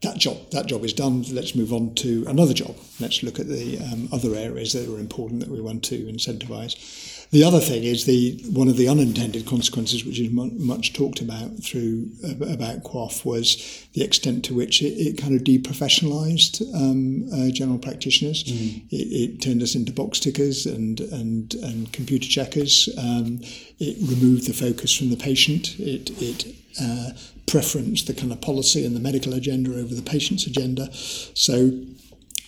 that 0.00 0.16
job 0.16 0.36
that 0.52 0.66
job 0.66 0.84
is 0.84 0.92
done. 0.92 1.24
Let's 1.32 1.56
move 1.56 1.72
on 1.72 1.94
to 1.96 2.24
another 2.28 2.54
job. 2.54 2.76
Let's 3.00 3.22
look 3.24 3.40
at 3.40 3.48
the 3.48 3.78
um, 3.78 4.08
other 4.12 4.34
areas 4.34 4.72
that 4.72 4.88
are 4.88 4.98
important 4.98 5.40
that 5.40 5.48
we 5.48 5.60
want 5.60 5.82
to 5.84 5.98
incentivise. 6.04 7.17
The 7.30 7.44
other 7.44 7.60
thing 7.60 7.84
is 7.84 8.06
the 8.06 8.42
one 8.50 8.68
of 8.68 8.78
the 8.78 8.88
unintended 8.88 9.44
consequences, 9.44 10.04
which 10.04 10.18
is 10.18 10.30
much 10.30 10.94
talked 10.94 11.20
about 11.20 11.62
through 11.62 12.08
about 12.24 12.84
QOF, 12.84 13.24
was 13.24 13.86
the 13.92 14.02
extent 14.02 14.44
to 14.46 14.54
which 14.54 14.80
it, 14.80 14.94
it 14.94 15.18
kind 15.18 15.34
of 15.34 15.42
deprofessionalised 15.42 16.62
um, 16.74 17.28
uh, 17.32 17.50
general 17.50 17.78
practitioners. 17.78 18.44
Mm. 18.44 18.82
It, 18.90 18.94
it, 18.94 19.42
turned 19.42 19.62
us 19.62 19.74
into 19.74 19.92
box 19.92 20.20
tickers 20.20 20.64
and 20.64 21.00
and 21.00 21.54
and 21.54 21.92
computer 21.92 22.28
checkers. 22.28 22.88
Um, 22.96 23.40
it 23.78 23.96
removed 24.08 24.46
the 24.46 24.54
focus 24.54 24.96
from 24.96 25.10
the 25.10 25.16
patient. 25.16 25.78
It 25.78 26.10
it 26.22 26.54
uh, 26.80 27.10
preferenced 27.46 28.06
the 28.06 28.14
kind 28.14 28.32
of 28.32 28.40
policy 28.40 28.86
and 28.86 28.96
the 28.96 29.00
medical 29.00 29.34
agenda 29.34 29.70
over 29.78 29.94
the 29.94 30.02
patient's 30.02 30.46
agenda. 30.46 30.88
So 30.94 31.72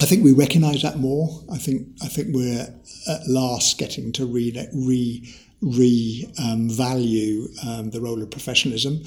I 0.00 0.06
think 0.06 0.24
we 0.24 0.32
recognise 0.32 0.82
that 0.82 0.98
more. 0.98 1.42
I 1.52 1.58
think 1.58 1.86
I 2.02 2.08
think 2.08 2.34
we're 2.34 2.68
at 3.06 3.28
last 3.28 3.78
getting 3.78 4.12
to 4.12 4.24
re 4.24 4.50
re 4.72 5.34
re 5.60 6.32
um, 6.42 6.70
value 6.70 7.48
um, 7.66 7.90
the 7.90 8.00
role 8.00 8.22
of 8.22 8.30
professionalism. 8.30 9.02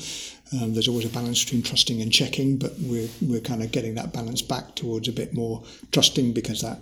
Um, 0.53 0.73
there's 0.73 0.87
always 0.87 1.05
a 1.05 1.09
balance 1.09 1.43
between 1.43 1.63
trusting 1.63 1.99
and 1.99 2.11
checking, 2.11 2.57
but 2.57 2.73
we're 2.79 3.09
we're 3.21 3.41
kind 3.41 3.63
of 3.63 3.71
getting 3.71 3.95
that 3.95 4.13
balance 4.13 4.43
back 4.43 4.75
towards 4.75 5.07
a 5.07 5.11
bit 5.11 5.33
more 5.33 5.63
trusting 5.91 6.31
because 6.31 6.61
that 6.61 6.79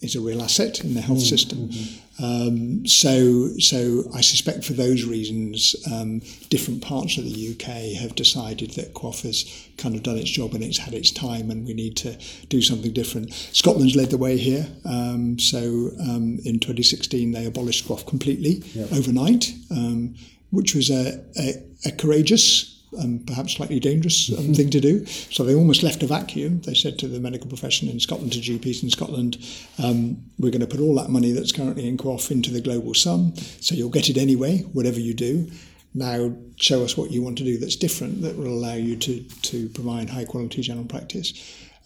is 0.00 0.16
a 0.16 0.20
real 0.20 0.42
asset 0.42 0.80
in 0.80 0.94
the 0.94 1.00
health 1.00 1.18
mm, 1.18 1.28
system. 1.28 1.68
Mm-hmm. 1.68 2.24
Um, 2.24 2.86
so, 2.86 3.48
so 3.58 4.04
I 4.14 4.20
suspect 4.20 4.64
for 4.64 4.72
those 4.72 5.04
reasons, 5.04 5.74
um, 5.90 6.20
different 6.48 6.82
parts 6.82 7.18
of 7.18 7.24
the 7.24 7.54
UK 7.54 8.00
have 8.00 8.14
decided 8.14 8.72
that 8.72 8.94
QOF 8.94 9.22
has 9.22 9.68
kind 9.76 9.94
of 9.94 10.02
done 10.02 10.16
its 10.16 10.30
job 10.30 10.54
and 10.54 10.62
it's 10.62 10.78
had 10.78 10.94
its 10.94 11.10
time, 11.10 11.50
and 11.50 11.66
we 11.66 11.74
need 11.74 11.96
to 11.98 12.18
do 12.48 12.62
something 12.62 12.92
different. 12.92 13.32
Scotland's 13.32 13.96
led 13.96 14.10
the 14.10 14.18
way 14.18 14.36
here. 14.36 14.66
Um, 14.84 15.38
so, 15.38 15.90
um, 16.00 16.38
in 16.44 16.60
2016, 16.60 17.32
they 17.32 17.46
abolished 17.46 17.86
QOF 17.86 18.06
completely 18.06 18.62
yep. 18.74 18.92
overnight, 18.92 19.52
um, 19.70 20.14
which 20.50 20.74
was 20.74 20.90
a, 20.90 21.24
a, 21.38 21.62
a 21.86 21.92
courageous 21.92 22.79
um, 22.98 23.20
perhaps 23.26 23.54
slightly 23.54 23.80
dangerous 23.80 24.36
um, 24.36 24.54
thing 24.54 24.70
to 24.70 24.80
do. 24.80 25.06
So 25.06 25.44
they 25.44 25.54
almost 25.54 25.82
left 25.82 26.02
a 26.02 26.06
vacuum. 26.06 26.60
They 26.62 26.74
said 26.74 26.98
to 27.00 27.08
the 27.08 27.20
medical 27.20 27.48
profession 27.48 27.88
in 27.88 28.00
Scotland, 28.00 28.32
to 28.32 28.40
GPs 28.40 28.82
in 28.82 28.90
Scotland, 28.90 29.38
um, 29.82 30.18
we're 30.38 30.50
going 30.50 30.60
to 30.60 30.66
put 30.66 30.80
all 30.80 30.94
that 30.96 31.10
money 31.10 31.32
that's 31.32 31.52
currently 31.52 31.88
in 31.88 31.96
QOF 31.96 32.30
into 32.30 32.50
the 32.50 32.60
global 32.60 32.94
sum. 32.94 33.34
So 33.60 33.74
you'll 33.74 33.90
get 33.90 34.10
it 34.10 34.16
anyway, 34.16 34.58
whatever 34.72 35.00
you 35.00 35.14
do. 35.14 35.50
Now 35.94 36.36
show 36.56 36.84
us 36.84 36.96
what 36.96 37.10
you 37.10 37.22
want 37.22 37.38
to 37.38 37.44
do 37.44 37.58
that's 37.58 37.76
different 37.76 38.22
that 38.22 38.36
will 38.36 38.48
allow 38.48 38.74
you 38.74 38.96
to, 38.96 39.22
to 39.22 39.68
provide 39.70 40.10
high 40.10 40.24
quality 40.24 40.62
general 40.62 40.86
practice. 40.86 41.32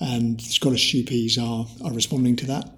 And 0.00 0.40
Scottish 0.42 0.92
GPs 0.92 1.38
are, 1.38 1.66
are 1.86 1.92
responding 1.92 2.36
to 2.36 2.46
that 2.46 2.70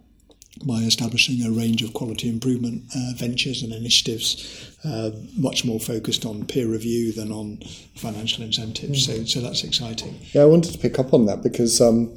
by 0.65 0.79
establishing 0.79 1.45
a 1.45 1.51
range 1.51 1.83
of 1.83 1.93
quality 1.93 2.29
improvement 2.29 2.83
uh, 2.95 3.13
ventures 3.17 3.63
and 3.63 3.73
initiatives, 3.73 4.77
uh, 4.85 5.11
much 5.37 5.65
more 5.65 5.79
focused 5.79 6.25
on 6.25 6.45
peer 6.47 6.67
review 6.67 7.13
than 7.13 7.31
on 7.31 7.59
financial 7.97 8.45
incentives. 8.45 9.07
Mm-hmm. 9.07 9.25
So, 9.25 9.41
so 9.41 9.41
that's 9.41 9.65
exciting. 9.65 10.19
Yeah, 10.33 10.43
I 10.43 10.47
wanted 10.47 10.73
to 10.73 10.79
pick 10.79 10.99
up 10.99 11.13
on 11.13 11.27
that 11.27 11.43
because. 11.43 11.81
Um, 11.81 12.17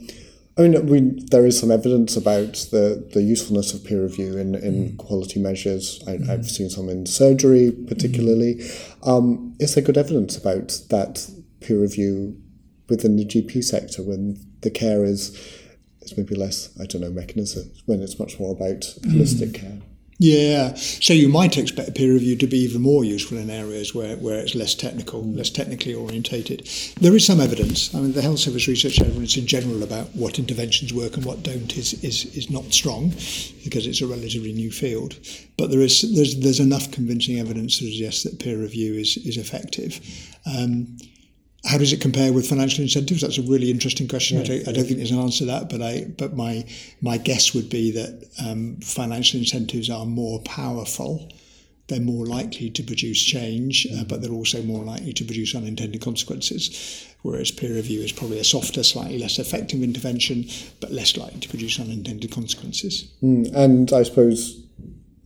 I 0.58 0.64
mean, 0.64 0.88
we, 0.88 1.00
there 1.00 1.46
is 1.46 1.58
some 1.58 1.72
evidence 1.72 2.18
about 2.18 2.68
the, 2.70 3.08
the 3.14 3.22
usefulness 3.22 3.74
of 3.74 3.86
peer 3.86 4.04
review 4.04 4.38
in, 4.38 4.56
in 4.56 4.90
mm. 4.90 4.98
quality 4.98 5.40
measures. 5.40 6.04
I, 6.06 6.12
have 6.12 6.42
mm. 6.42 6.46
seen 6.46 6.70
some 6.70 6.90
in 6.90 7.06
surgery, 7.06 7.72
particularly. 7.72 8.56
Mm. 8.56 9.08
Um, 9.08 9.56
is 9.60 9.74
there 9.74 9.84
good 9.86 9.98
evidence 9.98 10.36
about 10.36 10.82
that 10.90 11.32
peer 11.62 11.80
review 11.80 12.38
within 12.90 13.16
the 13.16 13.24
GP 13.24 13.64
sector 13.64 14.04
when 14.04 14.38
the 14.60 14.70
care 14.70 15.06
is 15.06 15.32
it's 16.10 16.18
maybe 16.18 16.36
less, 16.36 16.70
I 16.80 16.86
don't 16.86 17.02
know, 17.02 17.12
mechanism 17.12 17.72
when 17.86 18.02
it's 18.02 18.20
much 18.20 18.40
more 18.40 18.52
about 18.52 18.82
holistic 18.82 19.50
mm. 19.50 19.56
care. 19.56 19.78
Yeah, 20.22 20.74
so 20.74 21.14
you 21.14 21.30
might 21.30 21.58
expect 21.58 21.96
peer 21.96 22.12
review 22.12 22.36
to 22.36 22.48
be 22.48 22.58
even 22.58 22.82
more 22.82 23.06
useful 23.06 23.38
in 23.38 23.50
areas 23.50 23.96
where, 23.96 24.18
where 24.18 24.40
it's 24.40 24.54
less 24.54 24.76
technical, 24.76 25.24
mm. 25.24 25.38
less 25.38 25.50
technically 25.50 25.94
orientated. 25.94 26.68
There 27.00 27.16
is 27.16 27.26
some 27.26 27.40
evidence. 27.40 27.96
I 27.96 28.02
mean, 28.02 28.12
the 28.12 28.22
health 28.22 28.40
service 28.40 28.68
research 28.68 29.00
evidence 29.00 29.38
in 29.38 29.48
general 29.48 29.82
about 29.82 30.14
what 30.14 30.38
interventions 30.38 30.94
work 30.94 31.16
and 31.16 31.24
what 31.24 31.44
don't 31.44 31.78
is, 31.78 32.04
is, 32.04 32.26
is 32.36 32.50
not 32.50 32.74
strong 32.74 33.12
because 33.64 33.88
it's 33.88 34.02
a 34.02 34.08
relatively 34.08 34.52
new 34.52 34.72
field. 34.72 35.16
But 35.58 35.72
there 35.72 35.82
is 35.82 36.02
there's 36.14 36.38
there's 36.40 36.60
enough 36.60 36.92
convincing 36.92 37.40
evidence 37.40 37.80
to 37.80 37.86
suggest 37.86 38.26
that 38.26 38.40
peer 38.40 38.58
review 38.58 38.96
is 38.96 39.16
is 39.18 39.38
effective. 39.38 40.02
Um, 40.46 40.98
how 41.66 41.78
does 41.78 41.92
it 41.92 42.02
compare 42.02 42.32
with 42.32 42.48
financial 42.48 42.84
incentives? 42.84 43.22
That's 43.22 43.38
a 43.38 43.42
really 43.42 43.70
interesting 43.70 44.08
question. 44.08 44.38
Yeah, 44.38 44.44
I, 44.44 44.48
don't, 44.48 44.68
I, 44.68 44.72
don't, 44.72 44.86
think 44.86 44.98
there's 44.98 45.12
an 45.12 45.20
answer 45.20 45.40
to 45.40 45.46
that, 45.46 45.70
but 45.70 45.82
I 45.82 46.06
but 46.18 46.36
my 46.36 46.66
my 47.02 47.18
guess 47.18 47.54
would 47.54 47.70
be 47.70 47.92
that 47.92 48.30
um, 48.46 48.78
financial 48.78 49.40
incentives 49.40 49.90
are 49.90 50.06
more 50.06 50.40
powerful. 50.42 51.30
They're 51.88 52.00
more 52.00 52.26
likely 52.26 52.70
to 52.70 52.84
produce 52.84 53.22
change, 53.22 53.88
uh, 53.98 54.04
but 54.04 54.22
they're 54.22 54.32
also 54.32 54.62
more 54.62 54.84
likely 54.84 55.12
to 55.12 55.24
produce 55.26 55.56
unintended 55.56 56.02
consequences. 56.02 57.08
Whereas 57.24 57.52
peer 57.52 57.74
review 57.74 58.02
is 58.02 58.12
probably 58.12 58.40
a 58.40 58.44
softer, 58.44 58.84
slightly 58.84 59.18
less 59.18 59.40
effective 59.40 59.82
intervention, 59.82 60.46
but 60.80 60.92
less 60.92 61.18
likely 61.18 61.40
to 61.42 61.50
produce 61.50 61.80
unintended 61.80 62.32
consequences. 62.32 63.12
Mm, 63.22 63.54
and 63.56 63.92
I 63.92 64.04
suppose 64.04 64.64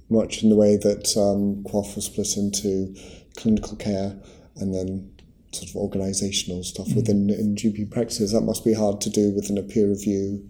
much 0.10 0.42
in 0.42 0.50
the 0.50 0.56
way 0.56 0.78
that 0.78 1.16
um, 1.18 1.64
QOF 1.66 1.96
was 1.96 2.06
split 2.06 2.38
into 2.38 2.96
clinical 3.36 3.76
care 3.76 4.16
and 4.56 4.74
then 4.74 5.12
sort 5.56 5.70
of 5.70 5.76
organisational 5.76 6.64
stuff 6.64 6.88
mm. 6.88 6.96
within 6.96 7.30
in 7.30 7.56
GP 7.56 7.92
practices. 7.92 8.32
That 8.32 8.42
must 8.42 8.64
be 8.66 8.74
hard 8.74 9.02
to 9.02 9.10
do 9.10 9.32
within 9.32 9.58
a 9.58 9.64
peer 9.64 9.88
review. 9.88 10.50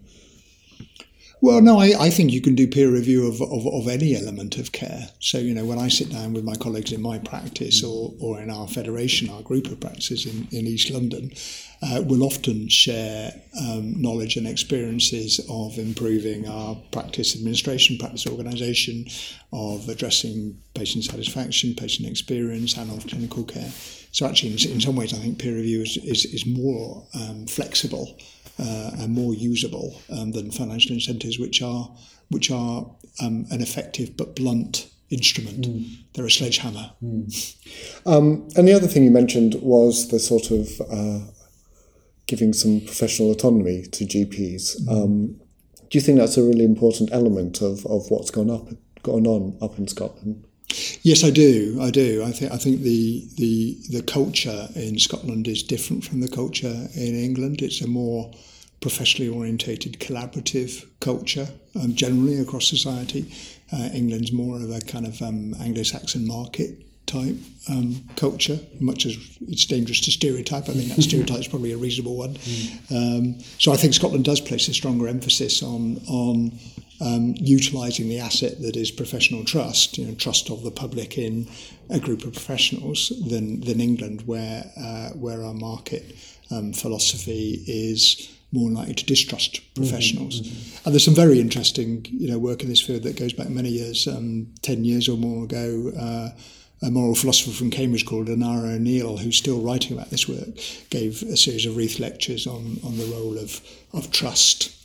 Well, 1.40 1.60
no, 1.60 1.78
I, 1.78 1.92
I 1.98 2.10
think 2.10 2.32
you 2.32 2.40
can 2.40 2.54
do 2.54 2.66
peer 2.66 2.90
review 2.90 3.26
of, 3.26 3.42
of, 3.42 3.66
of, 3.66 3.86
any 3.86 4.16
element 4.16 4.56
of 4.56 4.72
care. 4.72 5.10
So, 5.18 5.38
you 5.38 5.52
know, 5.52 5.64
when 5.66 5.78
I 5.78 5.88
sit 5.88 6.10
down 6.10 6.32
with 6.32 6.44
my 6.44 6.54
colleagues 6.54 6.92
in 6.92 7.02
my 7.02 7.18
practice 7.18 7.82
or, 7.84 8.14
or 8.18 8.40
in 8.40 8.50
our 8.50 8.66
federation, 8.66 9.28
our 9.28 9.42
group 9.42 9.66
of 9.66 9.78
practices 9.78 10.24
in, 10.24 10.48
in 10.56 10.66
East 10.66 10.90
London, 10.90 11.32
uh, 11.82 12.02
we'll 12.06 12.22
often 12.22 12.68
share 12.68 13.32
um, 13.60 14.00
knowledge 14.00 14.36
and 14.36 14.46
experiences 14.46 15.38
of 15.50 15.76
improving 15.76 16.48
our 16.48 16.76
practice 16.92 17.36
administration, 17.36 17.98
practice 17.98 18.26
organisation, 18.26 19.04
of 19.52 19.86
addressing 19.88 20.58
patient 20.74 21.04
satisfaction, 21.04 21.74
patient 21.74 22.08
experience, 22.08 22.76
and 22.76 22.90
of 22.90 23.06
clinical 23.06 23.44
care. 23.44 23.70
So 24.12 24.26
actually, 24.26 24.52
in, 24.52 24.72
in 24.72 24.80
some 24.80 24.96
ways, 24.96 25.12
I 25.12 25.18
think 25.18 25.38
peer 25.40 25.54
review 25.54 25.82
is, 25.82 25.98
is, 25.98 26.24
is 26.24 26.46
more 26.46 27.06
um, 27.14 27.46
flexible 27.46 28.16
uh, 28.58 28.90
and 28.98 29.12
more 29.12 29.34
usable 29.34 30.00
um, 30.10 30.32
than 30.32 30.50
financial 30.50 30.92
incentives, 30.92 31.38
which 31.38 31.62
are 31.62 31.94
which 32.30 32.50
are 32.50 32.86
um, 33.20 33.46
an 33.50 33.60
effective 33.60 34.16
but 34.16 34.34
blunt 34.34 34.88
instrument. 35.10 35.66
Mm. 35.66 35.96
They're 36.14 36.26
a 36.26 36.30
sledgehammer. 36.30 36.92
Mm. 37.02 37.56
Um, 38.06 38.48
and 38.56 38.66
the 38.66 38.72
other 38.72 38.86
thing 38.86 39.04
you 39.04 39.10
mentioned 39.10 39.54
was 39.56 40.08
the 40.08 40.18
sort 40.18 40.50
of 40.50 40.80
uh, 40.90 41.20
giving 42.26 42.52
some 42.52 42.80
professional 42.80 43.30
autonomy 43.30 43.82
to 43.82 44.04
GPs. 44.04 44.80
Mm. 44.82 44.90
Um, 44.90 45.40
do 45.90 45.98
you 45.98 46.00
think 46.00 46.18
that's 46.18 46.36
a 46.36 46.42
really 46.42 46.64
important 46.64 47.10
element 47.12 47.60
of, 47.60 47.86
of 47.86 48.10
what's 48.10 48.30
gone 48.30 48.50
up 48.50 48.68
gone 49.02 49.26
on 49.26 49.56
up 49.60 49.78
in 49.78 49.86
Scotland? 49.86 50.46
Yes, 51.04 51.22
I 51.22 51.28
do. 51.28 51.78
I 51.82 51.90
do. 51.90 52.24
I 52.24 52.32
think 52.32 52.50
I 52.50 52.56
think 52.56 52.80
the 52.80 53.28
the 53.36 53.76
the 53.90 54.02
culture 54.02 54.68
in 54.74 54.98
Scotland 54.98 55.46
is 55.46 55.62
different 55.62 56.02
from 56.02 56.20
the 56.20 56.28
culture 56.28 56.88
in 56.94 57.14
England. 57.14 57.60
It's 57.60 57.82
a 57.82 57.86
more 57.86 58.32
professionally 58.80 59.30
orientated, 59.30 60.00
collaborative 60.00 60.86
culture 61.00 61.48
um, 61.78 61.94
generally 61.94 62.40
across 62.40 62.66
society. 62.66 63.30
Uh, 63.70 63.90
England's 63.92 64.32
more 64.32 64.56
of 64.56 64.70
a 64.70 64.80
kind 64.80 65.06
of 65.06 65.20
um, 65.20 65.54
Anglo-Saxon 65.60 66.26
market 66.26 66.70
type 67.06 67.36
um, 67.68 68.02
culture, 68.16 68.58
much 68.80 69.04
as 69.04 69.14
it's 69.42 69.66
dangerous 69.66 70.00
to 70.02 70.10
stereotype. 70.10 70.70
I 70.70 70.72
think 70.72 70.88
that 70.94 71.02
stereotype 71.10 71.40
is 71.40 71.48
probably 71.48 71.72
a 71.72 71.76
reasonable 71.76 72.16
one. 72.16 72.34
Mm. 72.34 73.44
so 73.60 73.72
I 73.72 73.76
think 73.76 73.92
Scotland 73.92 74.24
does 74.24 74.40
place 74.40 74.68
a 74.68 74.72
stronger 74.72 75.06
emphasis 75.06 75.62
on 75.62 76.00
on 76.08 76.58
um, 77.00 77.34
utilising 77.36 78.08
the 78.08 78.20
asset 78.20 78.60
that 78.62 78.76
is 78.76 78.90
professional 78.90 79.44
trust, 79.44 79.98
you 79.98 80.06
know, 80.06 80.14
trust 80.14 80.50
of 80.50 80.62
the 80.62 80.70
public 80.70 81.18
in 81.18 81.48
a 81.90 81.98
group 81.98 82.24
of 82.24 82.32
professionals, 82.32 83.12
than 83.28 83.60
than 83.60 83.80
England, 83.80 84.22
where 84.26 84.64
uh, 84.76 85.10
where 85.10 85.42
our 85.44 85.54
market 85.54 86.16
um, 86.50 86.72
philosophy 86.72 87.64
is 87.66 88.30
more 88.52 88.70
likely 88.70 88.94
to 88.94 89.04
distrust 89.04 89.54
mm-hmm, 89.54 89.82
professionals. 89.82 90.40
Mm-hmm. 90.40 90.86
And 90.86 90.94
there's 90.94 91.04
some 91.04 91.14
very 91.14 91.40
interesting, 91.40 92.06
you 92.08 92.30
know, 92.30 92.38
work 92.38 92.62
in 92.62 92.68
this 92.68 92.80
field 92.80 93.02
that 93.02 93.18
goes 93.18 93.32
back 93.32 93.48
many 93.48 93.70
years, 93.70 94.06
um, 94.06 94.46
ten 94.62 94.84
years 94.84 95.08
or 95.08 95.16
more 95.16 95.44
ago. 95.44 95.92
Uh, 95.98 96.30
a 96.82 96.90
moral 96.90 97.14
philosopher 97.14 97.50
from 97.50 97.70
Cambridge 97.70 98.04
called 98.04 98.28
Onora 98.28 98.74
O'Neill, 98.74 99.16
who's 99.16 99.38
still 99.38 99.60
writing 99.62 99.96
about 99.96 100.10
this 100.10 100.28
work, 100.28 100.48
gave 100.90 101.22
a 101.22 101.36
series 101.36 101.64
of 101.64 101.76
Reith 101.76 101.98
lectures 101.98 102.46
on, 102.46 102.78
on 102.84 102.98
the 102.98 103.06
role 103.06 103.38
of, 103.38 103.62
of 103.94 104.10
trust 104.10 104.83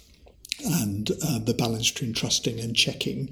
and 0.65 1.11
uh, 1.23 1.39
the 1.39 1.53
balance 1.53 1.91
between 1.91 2.13
trusting 2.13 2.59
and 2.59 2.75
checking. 2.75 3.29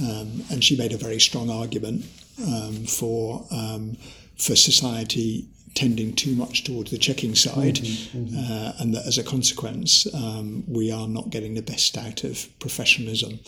Um, 0.00 0.44
and 0.50 0.62
she 0.62 0.76
made 0.76 0.92
a 0.92 0.96
very 0.96 1.18
strong 1.18 1.50
argument 1.50 2.04
um, 2.46 2.84
for 2.84 3.44
um, 3.50 3.96
for 4.36 4.54
society 4.54 5.48
tending 5.74 6.12
too 6.12 6.34
much 6.34 6.64
towards 6.64 6.90
the 6.90 6.98
checking 6.98 7.34
side, 7.34 7.76
mm-hmm, 7.76 8.18
mm-hmm. 8.18 8.52
Uh, 8.52 8.72
and 8.78 8.94
that 8.94 9.06
as 9.06 9.18
a 9.18 9.22
consequence, 9.22 10.12
um, 10.14 10.64
we 10.66 10.90
are 10.90 11.06
not 11.06 11.30
getting 11.30 11.54
the 11.54 11.62
best 11.62 11.96
out 11.96 12.24
of 12.24 12.48
professionalism. 12.58 13.38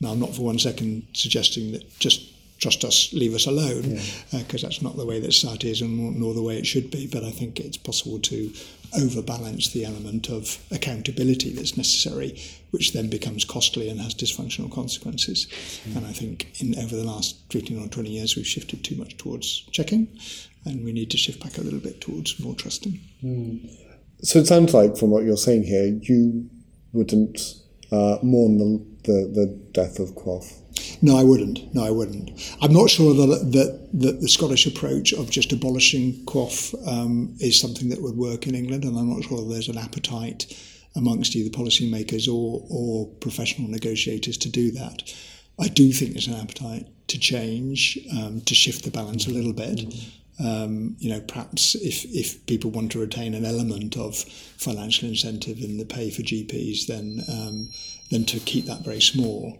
Now, 0.00 0.10
I'm 0.10 0.20
not 0.20 0.34
for 0.34 0.42
one 0.42 0.58
second 0.58 1.06
suggesting 1.12 1.72
that 1.72 1.98
just 1.98 2.22
trust 2.58 2.84
us, 2.84 3.12
leave 3.12 3.34
us 3.34 3.46
alone, 3.46 3.82
because 4.32 4.32
yeah. 4.32 4.40
uh, 4.40 4.62
that's 4.62 4.82
not 4.82 4.96
the 4.96 5.06
way 5.06 5.20
that 5.20 5.32
society 5.32 5.70
is 5.70 5.80
and 5.80 6.18
nor 6.18 6.34
the 6.34 6.42
way 6.42 6.58
it 6.58 6.66
should 6.66 6.90
be. 6.90 7.06
But 7.06 7.24
I 7.24 7.30
think 7.30 7.60
it's 7.60 7.76
possible 7.76 8.18
to 8.20 8.52
overbalance 8.96 9.72
the 9.72 9.84
element 9.84 10.28
of 10.28 10.58
accountability 10.70 11.52
that's 11.52 11.76
necessary, 11.76 12.40
which 12.70 12.92
then 12.92 13.08
becomes 13.08 13.44
costly 13.44 13.88
and 13.88 14.00
has 14.00 14.14
dysfunctional 14.14 14.72
consequences. 14.72 15.46
Mm. 15.88 15.96
And 15.96 16.06
I 16.06 16.12
think 16.12 16.60
in 16.60 16.78
over 16.78 16.96
the 16.96 17.04
last 17.04 17.36
15 17.50 17.84
or 17.84 17.88
20 17.88 18.08
years, 18.08 18.36
we've 18.36 18.46
shifted 18.46 18.84
too 18.84 18.96
much 18.96 19.16
towards 19.16 19.60
checking, 19.70 20.08
and 20.64 20.84
we 20.84 20.92
need 20.92 21.10
to 21.10 21.16
shift 21.16 21.42
back 21.42 21.58
a 21.58 21.62
little 21.62 21.80
bit 21.80 22.00
towards 22.00 22.40
more 22.40 22.54
trusting. 22.54 23.00
Mm. 23.22 23.70
So 24.22 24.40
it 24.40 24.46
sounds 24.46 24.74
like, 24.74 24.96
from 24.96 25.10
what 25.10 25.24
you're 25.24 25.36
saying 25.36 25.64
here, 25.64 25.86
you 25.86 26.50
wouldn't 26.92 27.40
uh, 27.92 28.18
mourn 28.22 28.58
the, 28.58 28.84
the, 29.04 29.28
the 29.32 29.46
death 29.72 29.98
of 30.00 30.10
QOF. 30.10 30.67
No, 31.00 31.16
I 31.16 31.22
wouldn't. 31.22 31.74
No, 31.74 31.84
I 31.84 31.90
wouldn't. 31.90 32.30
I'm 32.60 32.72
not 32.72 32.90
sure 32.90 33.14
that 33.14 33.52
that, 33.52 33.88
that 33.94 34.20
the 34.20 34.28
Scottish 34.28 34.66
approach 34.66 35.12
of 35.12 35.30
just 35.30 35.52
abolishing 35.52 36.24
QOF 36.24 36.74
um, 36.88 37.34
is 37.40 37.58
something 37.58 37.88
that 37.88 38.02
would 38.02 38.16
work 38.16 38.46
in 38.46 38.54
England, 38.54 38.84
and 38.84 38.98
I'm 38.98 39.10
not 39.10 39.24
sure 39.24 39.48
there's 39.48 39.68
an 39.68 39.78
appetite 39.78 40.46
amongst 40.96 41.36
either 41.36 41.50
policymakers 41.50 42.26
or 42.28 42.64
or 42.68 43.06
professional 43.20 43.68
negotiators 43.68 44.36
to 44.38 44.48
do 44.48 44.70
that. 44.72 45.14
I 45.60 45.68
do 45.68 45.92
think 45.92 46.12
there's 46.12 46.28
an 46.28 46.40
appetite 46.40 46.86
to 47.08 47.18
change, 47.18 47.98
um, 48.16 48.42
to 48.42 48.54
shift 48.54 48.84
the 48.84 48.90
balance 48.90 49.26
a 49.26 49.30
little 49.30 49.52
bit. 49.52 49.80
Um, 50.40 50.96
you 51.00 51.10
know, 51.10 51.20
perhaps 51.20 51.74
if, 51.74 52.04
if 52.04 52.46
people 52.46 52.70
want 52.70 52.92
to 52.92 53.00
retain 53.00 53.34
an 53.34 53.44
element 53.44 53.96
of 53.96 54.16
financial 54.56 55.08
incentive 55.08 55.58
in 55.58 55.78
the 55.78 55.84
pay 55.84 56.10
for 56.10 56.22
GPs, 56.22 56.86
then 56.86 57.24
um, 57.28 57.70
then 58.10 58.24
to 58.26 58.38
keep 58.38 58.66
that 58.66 58.84
very 58.84 59.00
small 59.00 59.58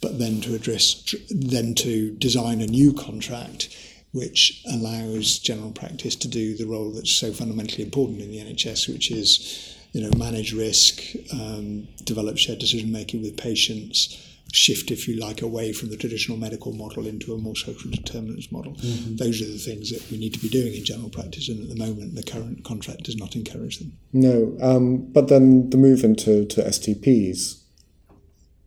but 0.00 0.18
then 0.18 0.40
to 0.42 0.54
address, 0.54 1.14
then 1.30 1.74
to 1.74 2.12
design 2.12 2.60
a 2.60 2.66
new 2.66 2.92
contract 2.92 3.68
which 4.12 4.62
allows 4.72 5.38
general 5.38 5.70
practice 5.70 6.16
to 6.16 6.28
do 6.28 6.56
the 6.56 6.66
role 6.66 6.90
that's 6.90 7.12
so 7.12 7.32
fundamentally 7.32 7.84
important 7.84 8.20
in 8.20 8.30
the 8.30 8.38
NHS, 8.38 8.88
which 8.88 9.10
is, 9.10 9.76
you 9.92 10.00
know, 10.00 10.10
manage 10.16 10.54
risk, 10.54 11.02
um, 11.32 11.86
develop 12.04 12.38
shared 12.38 12.58
decision 12.58 12.90
making 12.90 13.20
with 13.20 13.36
patients, 13.36 14.24
shift, 14.50 14.90
if 14.90 15.06
you 15.06 15.16
like, 15.20 15.42
away 15.42 15.74
from 15.74 15.90
the 15.90 15.96
traditional 15.96 16.38
medical 16.38 16.72
model 16.72 17.06
into 17.06 17.34
a 17.34 17.38
more 17.38 17.54
social 17.54 17.90
determinants 17.90 18.50
model. 18.50 18.72
Mm-hmm. 18.72 19.16
Those 19.16 19.42
are 19.42 19.52
the 19.52 19.58
things 19.58 19.90
that 19.90 20.10
we 20.10 20.16
need 20.16 20.32
to 20.34 20.40
be 20.40 20.48
doing 20.48 20.74
in 20.74 20.84
general 20.84 21.10
practice, 21.10 21.50
and 21.50 21.62
at 21.62 21.68
the 21.68 21.84
moment, 21.84 22.14
the 22.14 22.22
current 22.22 22.64
contract 22.64 23.02
does 23.02 23.16
not 23.16 23.36
encourage 23.36 23.78
them. 23.78 23.92
No, 24.14 24.56
um, 24.62 25.12
but 25.12 25.28
then 25.28 25.68
the 25.68 25.76
move 25.76 26.02
into 26.02 26.46
to 26.46 26.62
STPs 26.62 27.60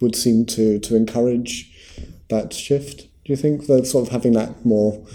would 0.01 0.15
seem 0.15 0.45
to 0.47 0.79
to 0.79 0.95
encourage 0.95 1.71
that 2.29 2.53
shift. 2.53 3.07
Do 3.23 3.33
you 3.33 3.35
think 3.35 3.67
that 3.67 3.85
sort 3.85 4.07
of 4.07 4.11
having 4.11 4.33
that 4.33 4.65
more 4.65 5.05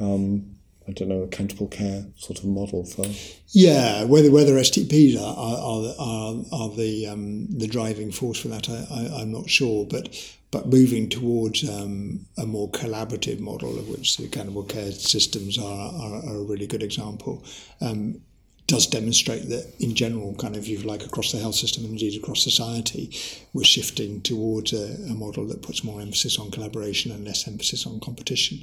um, 0.00 0.52
I 0.88 0.92
don't 0.92 1.08
know, 1.08 1.22
accountable 1.22 1.68
care 1.68 2.06
sort 2.16 2.40
of 2.40 2.44
model 2.44 2.84
for. 2.84 3.04
Yeah, 3.48 4.04
whether 4.04 4.30
whether 4.30 4.54
STPs 4.54 5.16
are 5.16 5.36
are, 5.36 5.94
are, 5.98 6.44
are 6.52 6.68
the 6.76 7.06
um, 7.06 7.46
the 7.48 7.68
driving 7.68 8.10
force 8.10 8.40
for 8.40 8.48
that, 8.48 8.68
I, 8.68 9.18
I, 9.18 9.22
am 9.22 9.30
not 9.30 9.48
sure. 9.48 9.86
But 9.86 10.36
but 10.50 10.66
moving 10.66 11.08
towards 11.08 11.68
um, 11.68 12.26
a 12.36 12.46
more 12.46 12.68
collaborative 12.70 13.38
model, 13.40 13.78
of 13.78 13.88
which 13.88 14.16
the 14.16 14.24
accountable 14.24 14.64
care 14.64 14.92
systems 14.92 15.56
are, 15.56 15.92
are, 15.92 16.26
are 16.26 16.36
a 16.36 16.42
really 16.42 16.66
good 16.66 16.82
example. 16.82 17.44
Um, 17.80 18.20
does 18.66 18.86
demonstrate 18.86 19.48
that 19.48 19.72
in 19.80 19.94
general, 19.94 20.34
kind 20.36 20.56
of, 20.56 20.66
you 20.66 20.78
like, 20.78 21.04
across 21.04 21.32
the 21.32 21.38
health 21.38 21.56
system 21.56 21.84
and 21.84 21.92
indeed 21.92 22.20
across 22.20 22.42
society, 22.42 23.10
we're 23.52 23.64
shifting 23.64 24.20
towards 24.22 24.72
a, 24.72 24.94
a, 25.10 25.14
model 25.14 25.46
that 25.46 25.62
puts 25.62 25.84
more 25.84 26.00
emphasis 26.00 26.38
on 26.38 26.50
collaboration 26.50 27.10
and 27.12 27.24
less 27.24 27.46
emphasis 27.48 27.86
on 27.86 28.00
competition. 28.00 28.58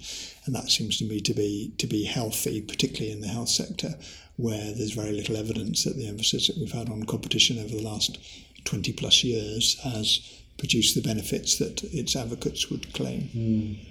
And 0.45 0.55
that 0.55 0.69
seems 0.69 0.97
to 0.97 1.05
me 1.05 1.19
to 1.21 1.33
be 1.33 1.73
to 1.77 1.85
be 1.85 2.05
healthy, 2.05 2.61
particularly 2.61 3.11
in 3.11 3.21
the 3.21 3.27
health 3.27 3.49
sector, 3.49 3.95
where 4.37 4.71
there's 4.73 4.93
very 4.93 5.11
little 5.11 5.37
evidence 5.37 5.83
that 5.83 5.97
the 5.97 6.07
emphasis 6.07 6.47
that 6.47 6.57
we've 6.57 6.71
had 6.71 6.89
on 6.89 7.03
competition 7.03 7.59
over 7.59 7.75
the 7.75 7.83
last 7.83 8.17
20 8.63 8.93
plus 8.93 9.23
years 9.23 9.79
has 9.81 10.41
produced 10.57 10.95
the 10.95 11.01
benefits 11.01 11.57
that 11.57 11.83
its 11.93 12.15
advocates 12.15 12.69
would 12.69 12.93
claim. 12.93 13.29
Mm. 13.35 13.88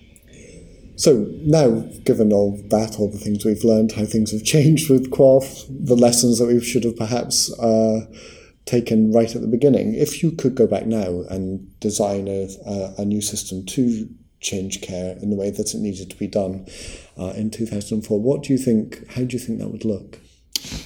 So 0.98 1.28
now, 1.42 1.84
given 2.02 2.32
all 2.32 2.60
that, 2.70 2.98
all 2.98 3.08
the 3.08 3.18
things 3.18 3.44
we've 3.44 3.62
learned, 3.62 3.92
how 3.92 4.04
things 4.04 4.32
have 4.32 4.42
changed 4.44 4.90
with 4.90 5.12
QOF, 5.12 5.66
the 5.68 5.94
lessons 5.94 6.38
that 6.38 6.46
we 6.46 6.60
should 6.60 6.82
have 6.82 6.96
perhaps 6.96 7.56
uh, 7.60 8.04
taken 8.64 9.12
right 9.12 9.32
at 9.32 9.40
the 9.40 9.46
beginning, 9.46 9.94
if 9.94 10.24
you 10.24 10.32
could 10.32 10.56
go 10.56 10.66
back 10.66 10.86
now 10.86 11.22
and 11.30 11.78
design 11.78 12.26
a, 12.26 12.48
a, 12.98 13.04
new 13.04 13.20
system 13.20 13.64
to 13.66 14.08
change 14.40 14.80
care 14.80 15.16
in 15.22 15.30
the 15.30 15.36
way 15.36 15.50
that 15.50 15.72
it 15.72 15.78
needed 15.78 16.10
to 16.10 16.16
be 16.16 16.26
done 16.26 16.66
uh, 17.16 17.32
in 17.36 17.48
2004, 17.50 18.20
what 18.20 18.42
do 18.42 18.52
you 18.52 18.58
think, 18.58 19.06
how 19.12 19.22
do 19.22 19.36
you 19.36 19.38
think 19.38 19.60
that 19.60 19.68
would 19.68 19.84
look? 19.84 20.18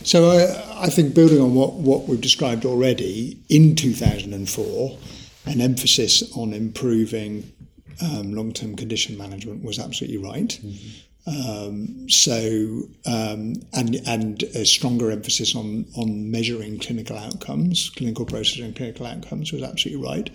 So 0.05 0.31
I, 0.31 0.85
I 0.85 0.87
think 0.91 1.15
building 1.15 1.41
on 1.41 1.55
what, 1.55 1.73
what 1.73 2.07
we've 2.07 2.21
described 2.21 2.67
already, 2.67 3.43
in 3.49 3.75
2004, 3.77 4.99
an 5.47 5.61
emphasis 5.63 6.37
on 6.37 6.53
improving 6.53 7.51
um, 8.01 8.35
long 8.35 8.53
term 8.53 8.77
condition 8.77 9.17
management 9.19 9.65
was 9.65 9.79
absolutely 9.79 10.19
right. 10.19 10.49
Mm-hmm. 10.63 10.89
Um, 11.25 12.09
so 12.09 12.83
um, 13.07 13.55
and 13.73 13.95
and 14.07 14.43
a 14.43 14.67
stronger 14.67 15.11
emphasis 15.11 15.55
on 15.55 15.87
on 15.97 16.31
measuring 16.31 16.79
clinical 16.81 17.17
outcomes, 17.17 17.91
clinical 17.91 18.27
processing 18.27 18.65
and 18.65 18.75
clinical 18.77 19.07
outcomes 19.07 19.53
was 19.53 19.63
absolutely 19.63 20.05
right. 20.05 20.31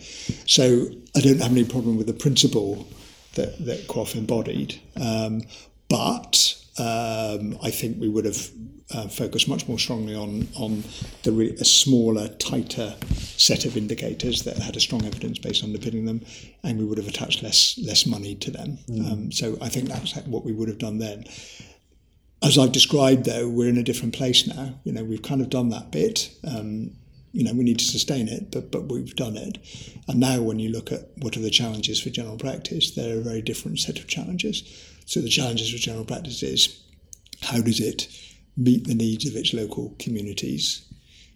So 0.46 0.88
I 1.16 1.20
don't 1.20 1.42
have 1.42 1.52
any 1.52 1.66
problem 1.66 1.98
with 1.98 2.08
the 2.08 2.14
principle 2.14 2.88
that 3.36 3.66
that 3.66 3.88
QOF 3.88 4.16
embodied, 4.16 4.80
um, 4.96 5.42
but 5.90 6.56
um, 6.78 7.58
I 7.62 7.70
think 7.70 8.00
we 8.00 8.08
would 8.08 8.26
have 8.26 8.50
uh, 8.94 9.08
focused 9.08 9.48
much 9.50 9.68
more 9.68 9.78
strongly 9.78 10.16
on 10.16 10.48
on 10.56 10.84
the 11.24 11.32
re- 11.32 11.56
a 11.60 11.66
smaller, 11.66 12.30
tighter 12.30 12.96
set 13.16 13.66
of 13.66 13.76
indicators 13.76 14.44
that 14.44 14.58
had 14.58 14.78
a 14.78 14.80
strong 14.80 15.06
evidence 15.06 15.40
base 15.40 15.64
underpinning 15.64 16.06
them, 16.06 16.22
and 16.64 16.80
we 16.80 16.86
would 16.86 16.98
have 16.98 17.08
attached 17.08 17.44
less 17.44 17.78
less 17.80 18.06
money 18.06 18.36
to 18.36 18.52
them. 18.52 18.78
Mm. 18.88 19.12
Um, 19.12 19.32
so 19.32 19.58
I 19.62 19.70
think 19.70 19.90
that's 19.90 20.16
what 20.26 20.46
we 20.46 20.54
would 20.54 20.70
have 20.70 20.78
done 20.78 21.00
then. 21.00 21.26
As 22.42 22.58
I've 22.58 22.72
described, 22.72 23.26
though, 23.26 23.50
we're 23.50 23.70
in 23.70 23.78
a 23.78 23.84
different 23.84 24.14
place 24.14 24.48
now. 24.48 24.76
You 24.84 24.94
know, 24.94 25.04
we've 25.04 25.24
kind 25.24 25.42
of 25.42 25.50
done 25.50 25.70
that 25.70 25.92
bit. 25.92 26.30
Um, 26.48 26.92
you 27.34 27.44
know, 27.44 27.54
we 27.54 27.64
need 27.64 27.80
to 27.80 27.86
sustain 27.86 28.30
it, 28.30 28.52
but 28.52 28.72
but 28.72 28.88
we've 28.88 29.16
done 29.16 29.36
it. 29.36 29.58
And 30.08 30.20
now, 30.20 30.42
when 30.42 30.60
you 30.60 30.70
look 30.70 30.94
at 30.94 31.10
what 31.18 31.36
are 31.36 31.42
the 31.42 31.50
challenges 31.50 32.00
for 32.00 32.10
general 32.10 32.38
practice, 32.38 32.92
they're 32.92 33.20
a 33.20 33.22
very 33.22 33.42
different 33.42 33.80
set 33.80 34.00
of 34.00 34.08
challenges. 34.08 34.64
So 35.06 35.20
the 35.20 35.30
challenges 35.30 35.72
for 35.72 35.78
general 35.78 36.06
practice 36.06 36.42
is 36.42 36.82
how 37.42 37.62
does 37.62 37.80
it 37.80 38.08
meet 38.58 38.88
the 38.88 38.96
needs 38.96 39.28
of 39.28 39.36
its 39.36 39.54
local 39.54 39.96
communities? 40.00 40.84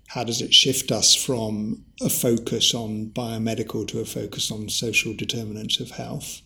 How 0.08 0.24
does 0.26 0.42
it 0.42 0.54
shift 0.54 0.92
us 0.92 1.16
from 1.16 1.86
a 2.02 2.10
focus 2.10 2.74
on 2.74 3.12
biomedical 3.12 3.88
to 3.90 4.00
a 4.02 4.06
focus 4.06 4.52
on 4.52 4.68
social 4.68 5.14
determinants 5.14 5.80
of 5.80 5.92
health? 5.92 6.42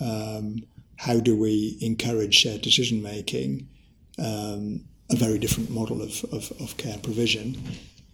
Um, 0.00 0.64
how 0.96 1.18
do 1.18 1.36
we 1.36 1.78
encourage 1.80 2.34
shared 2.34 2.62
decision 2.62 3.02
making? 3.02 3.68
Um, 4.18 4.84
a 5.10 5.16
very 5.16 5.38
different 5.38 5.70
model 5.70 6.00
of, 6.00 6.24
of, 6.32 6.52
of 6.60 6.76
care 6.76 6.98
provision, 6.98 7.60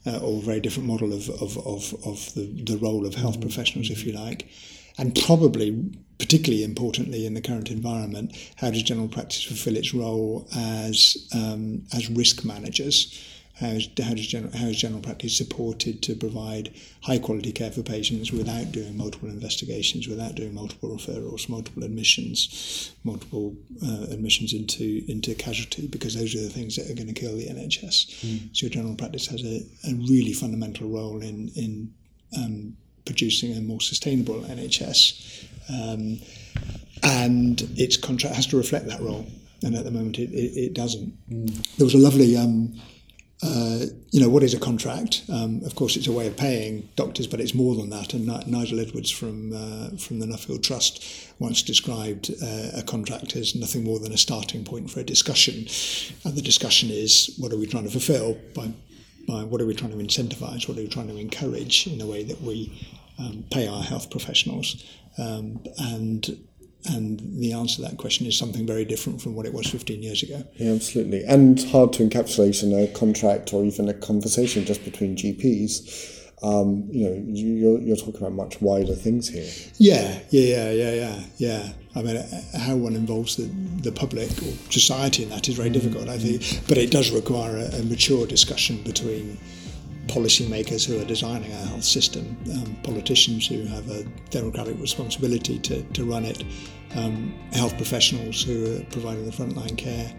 uh, 0.06 0.18
or 0.18 0.38
a 0.38 0.42
very 0.42 0.60
different 0.60 0.88
model 0.88 1.12
of, 1.12 1.28
of, 1.28 1.58
of, 1.58 1.94
of 2.06 2.34
the, 2.34 2.46
the 2.64 2.78
role 2.78 3.06
of 3.06 3.14
health 3.14 3.40
professionals, 3.40 3.90
if 3.90 4.06
you 4.06 4.12
like. 4.12 4.48
And 4.96 5.14
probably 5.14 5.92
particularly 6.28 6.62
importantly 6.62 7.24
in 7.24 7.32
the 7.32 7.40
current 7.40 7.70
environment, 7.70 8.36
how 8.56 8.70
does 8.70 8.82
general 8.82 9.08
practice 9.08 9.42
fulfil 9.42 9.76
its 9.76 9.94
role 9.94 10.46
as 10.54 11.26
um, 11.34 11.82
as 11.94 12.10
risk 12.10 12.44
managers? 12.44 13.24
How 13.58 13.68
is, 13.68 13.88
how, 14.00 14.14
does 14.14 14.26
general, 14.26 14.56
how 14.56 14.66
is 14.66 14.76
general 14.76 15.00
practice 15.00 15.36
supported 15.36 16.02
to 16.02 16.14
provide 16.14 16.72
high 17.00 17.18
quality 17.18 17.50
care 17.50 17.72
for 17.72 17.82
patients 17.82 18.30
without 18.30 18.70
doing 18.70 18.96
multiple 18.96 19.30
investigations, 19.30 20.06
without 20.06 20.34
doing 20.36 20.54
multiple 20.54 20.90
referrals, 20.90 21.48
multiple 21.48 21.82
admissions, 21.82 22.92
multiple 23.04 23.56
uh, 23.82 24.12
admissions 24.12 24.52
into 24.52 25.02
into 25.08 25.34
casualty? 25.34 25.86
Because 25.86 26.14
those 26.14 26.34
are 26.34 26.42
the 26.42 26.50
things 26.50 26.76
that 26.76 26.90
are 26.90 26.94
going 26.94 27.12
to 27.12 27.18
kill 27.18 27.36
the 27.36 27.46
NHS. 27.46 27.96
Mm. 28.20 28.56
So 28.56 28.68
general 28.68 28.94
practice 28.96 29.26
has 29.28 29.42
a, 29.42 29.64
a 29.90 29.94
really 29.94 30.34
fundamental 30.34 30.90
role 30.90 31.22
in 31.22 31.50
in 31.56 31.94
um, 32.36 32.76
producing 33.06 33.56
a 33.56 33.62
more 33.62 33.80
sustainable 33.80 34.42
NHS 34.42 35.48
um, 35.68 36.20
and 37.02 37.62
its 37.76 37.96
contract 37.96 38.36
has 38.36 38.46
to 38.48 38.56
reflect 38.56 38.86
that 38.86 39.00
role. 39.00 39.26
And 39.62 39.74
at 39.74 39.84
the 39.84 39.90
moment, 39.90 40.18
it, 40.18 40.30
it, 40.32 40.56
it 40.56 40.74
doesn't. 40.74 41.12
Mm. 41.30 41.76
There 41.76 41.84
was 41.84 41.94
a 41.94 41.98
lovely 41.98 42.36
um, 42.36 42.74
uh, 43.40 43.84
you 44.10 44.20
know, 44.20 44.28
what 44.28 44.42
is 44.42 44.52
a 44.52 44.58
contract? 44.58 45.22
Um, 45.32 45.62
of 45.64 45.76
course, 45.76 45.96
it's 45.96 46.08
a 46.08 46.12
way 46.12 46.26
of 46.26 46.36
paying 46.36 46.88
doctors, 46.96 47.28
but 47.28 47.40
it's 47.40 47.54
more 47.54 47.76
than 47.76 47.90
that. 47.90 48.12
And 48.12 48.26
Nigel 48.26 48.80
Edwards 48.80 49.10
from 49.12 49.52
uh, 49.52 49.96
from 49.96 50.18
the 50.18 50.26
Nuffield 50.26 50.64
Trust 50.64 51.04
once 51.38 51.62
described 51.62 52.32
uh, 52.42 52.70
a 52.74 52.82
contract 52.82 53.36
as 53.36 53.54
nothing 53.54 53.84
more 53.84 54.00
than 54.00 54.12
a 54.12 54.16
starting 54.16 54.64
point 54.64 54.90
for 54.90 55.00
a 55.00 55.04
discussion. 55.04 55.66
And 56.24 56.36
the 56.36 56.42
discussion 56.42 56.90
is, 56.90 57.36
what 57.38 57.52
are 57.52 57.56
we 57.56 57.66
trying 57.66 57.84
to 57.84 57.90
fulfil 57.90 58.36
by, 58.54 58.72
by 59.28 59.44
what 59.44 59.60
are 59.60 59.66
we 59.66 59.74
trying 59.74 59.92
to 59.92 59.98
incentivise? 59.98 60.66
What 60.66 60.76
are 60.76 60.80
we 60.80 60.88
trying 60.88 61.08
to 61.08 61.16
encourage 61.16 61.86
in 61.86 61.98
the 61.98 62.06
way 62.06 62.24
that 62.24 62.40
we 62.40 62.72
um, 63.20 63.44
pay 63.52 63.68
our 63.68 63.84
health 63.84 64.10
professionals? 64.10 64.84
Um, 65.18 65.62
and 65.78 66.38
and 66.84 67.20
the 67.40 67.52
answer 67.52 67.76
to 67.76 67.82
that 67.82 67.98
question 67.98 68.26
is 68.26 68.38
something 68.38 68.66
very 68.66 68.84
different 68.84 69.20
from 69.20 69.34
what 69.34 69.46
it 69.46 69.52
was 69.52 69.66
15 69.66 70.02
years 70.02 70.22
ago. 70.22 70.44
Yeah, 70.56 70.72
absolutely. 70.72 71.24
And 71.24 71.62
hard 71.64 71.92
to 71.94 72.08
encapsulate 72.08 72.62
in 72.62 72.72
a 72.72 72.86
contract 72.88 73.52
or 73.52 73.64
even 73.64 73.88
a 73.88 73.94
conversation 73.94 74.64
just 74.64 74.84
between 74.84 75.16
GPs. 75.16 76.14
Um, 76.40 76.88
you 76.90 77.10
know, 77.10 77.22
you're, 77.26 77.80
you're 77.80 77.96
talking 77.96 78.18
about 78.18 78.32
much 78.32 78.60
wider 78.60 78.94
things 78.94 79.28
here. 79.28 79.50
Yeah, 79.76 80.20
yeah, 80.30 80.70
yeah, 80.70 80.70
yeah, 80.70 80.92
yeah. 80.92 81.20
yeah. 81.36 81.72
I 81.96 82.02
mean, 82.02 82.24
how 82.56 82.76
one 82.76 82.94
involves 82.94 83.36
the, 83.36 83.50
the 83.82 83.90
public 83.90 84.30
or 84.30 84.52
society 84.70 85.24
in 85.24 85.30
that 85.30 85.48
is 85.48 85.56
very 85.56 85.70
difficult, 85.70 86.08
I 86.08 86.16
think. 86.16 86.68
But 86.68 86.78
it 86.78 86.92
does 86.92 87.10
require 87.10 87.56
a, 87.56 87.80
a 87.80 87.82
mature 87.82 88.24
discussion 88.24 88.80
between 88.84 89.36
policymakers 90.08 90.86
who 90.86 91.00
are 91.00 91.04
designing 91.04 91.52
our 91.52 91.66
health 91.66 91.84
system, 91.84 92.36
um, 92.52 92.76
politicians 92.82 93.46
who 93.46 93.64
have 93.64 93.88
a 93.90 94.04
democratic 94.30 94.78
responsibility 94.80 95.58
to, 95.60 95.82
to 95.82 96.04
run 96.04 96.24
it, 96.24 96.44
um, 96.96 97.34
health 97.52 97.76
professionals 97.76 98.42
who 98.42 98.76
are 98.76 98.84
providing 98.90 99.24
the 99.24 99.30
frontline 99.30 99.76
care, 99.76 100.12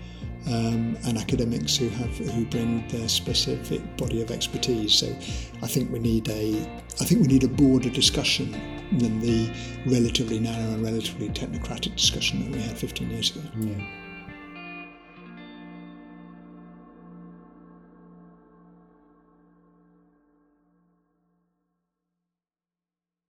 um, 0.47 0.97
and 1.05 1.17
academics 1.17 1.75
who 1.75 1.89
have 1.89 2.17
who 2.17 2.45
bring 2.45 2.87
their 2.87 3.09
specific 3.09 3.81
body 3.97 4.21
of 4.21 4.31
expertise. 4.31 4.93
So, 4.93 5.07
I 5.61 5.67
think 5.67 5.91
we 5.91 5.99
need 5.99 6.29
a 6.29 6.61
I 7.01 7.05
think 7.05 7.21
we 7.21 7.27
need 7.27 7.43
a 7.43 7.49
broader 7.49 7.89
discussion 7.89 8.51
than 8.91 9.19
the 9.19 9.51
relatively 9.85 10.39
narrow 10.39 10.73
and 10.73 10.83
relatively 10.83 11.29
technocratic 11.29 11.95
discussion 11.95 12.43
that 12.43 12.51
we 12.51 12.61
had 12.61 12.77
15 12.77 13.09
years 13.09 13.35
ago. 13.35 13.41
Yeah. 13.59 13.98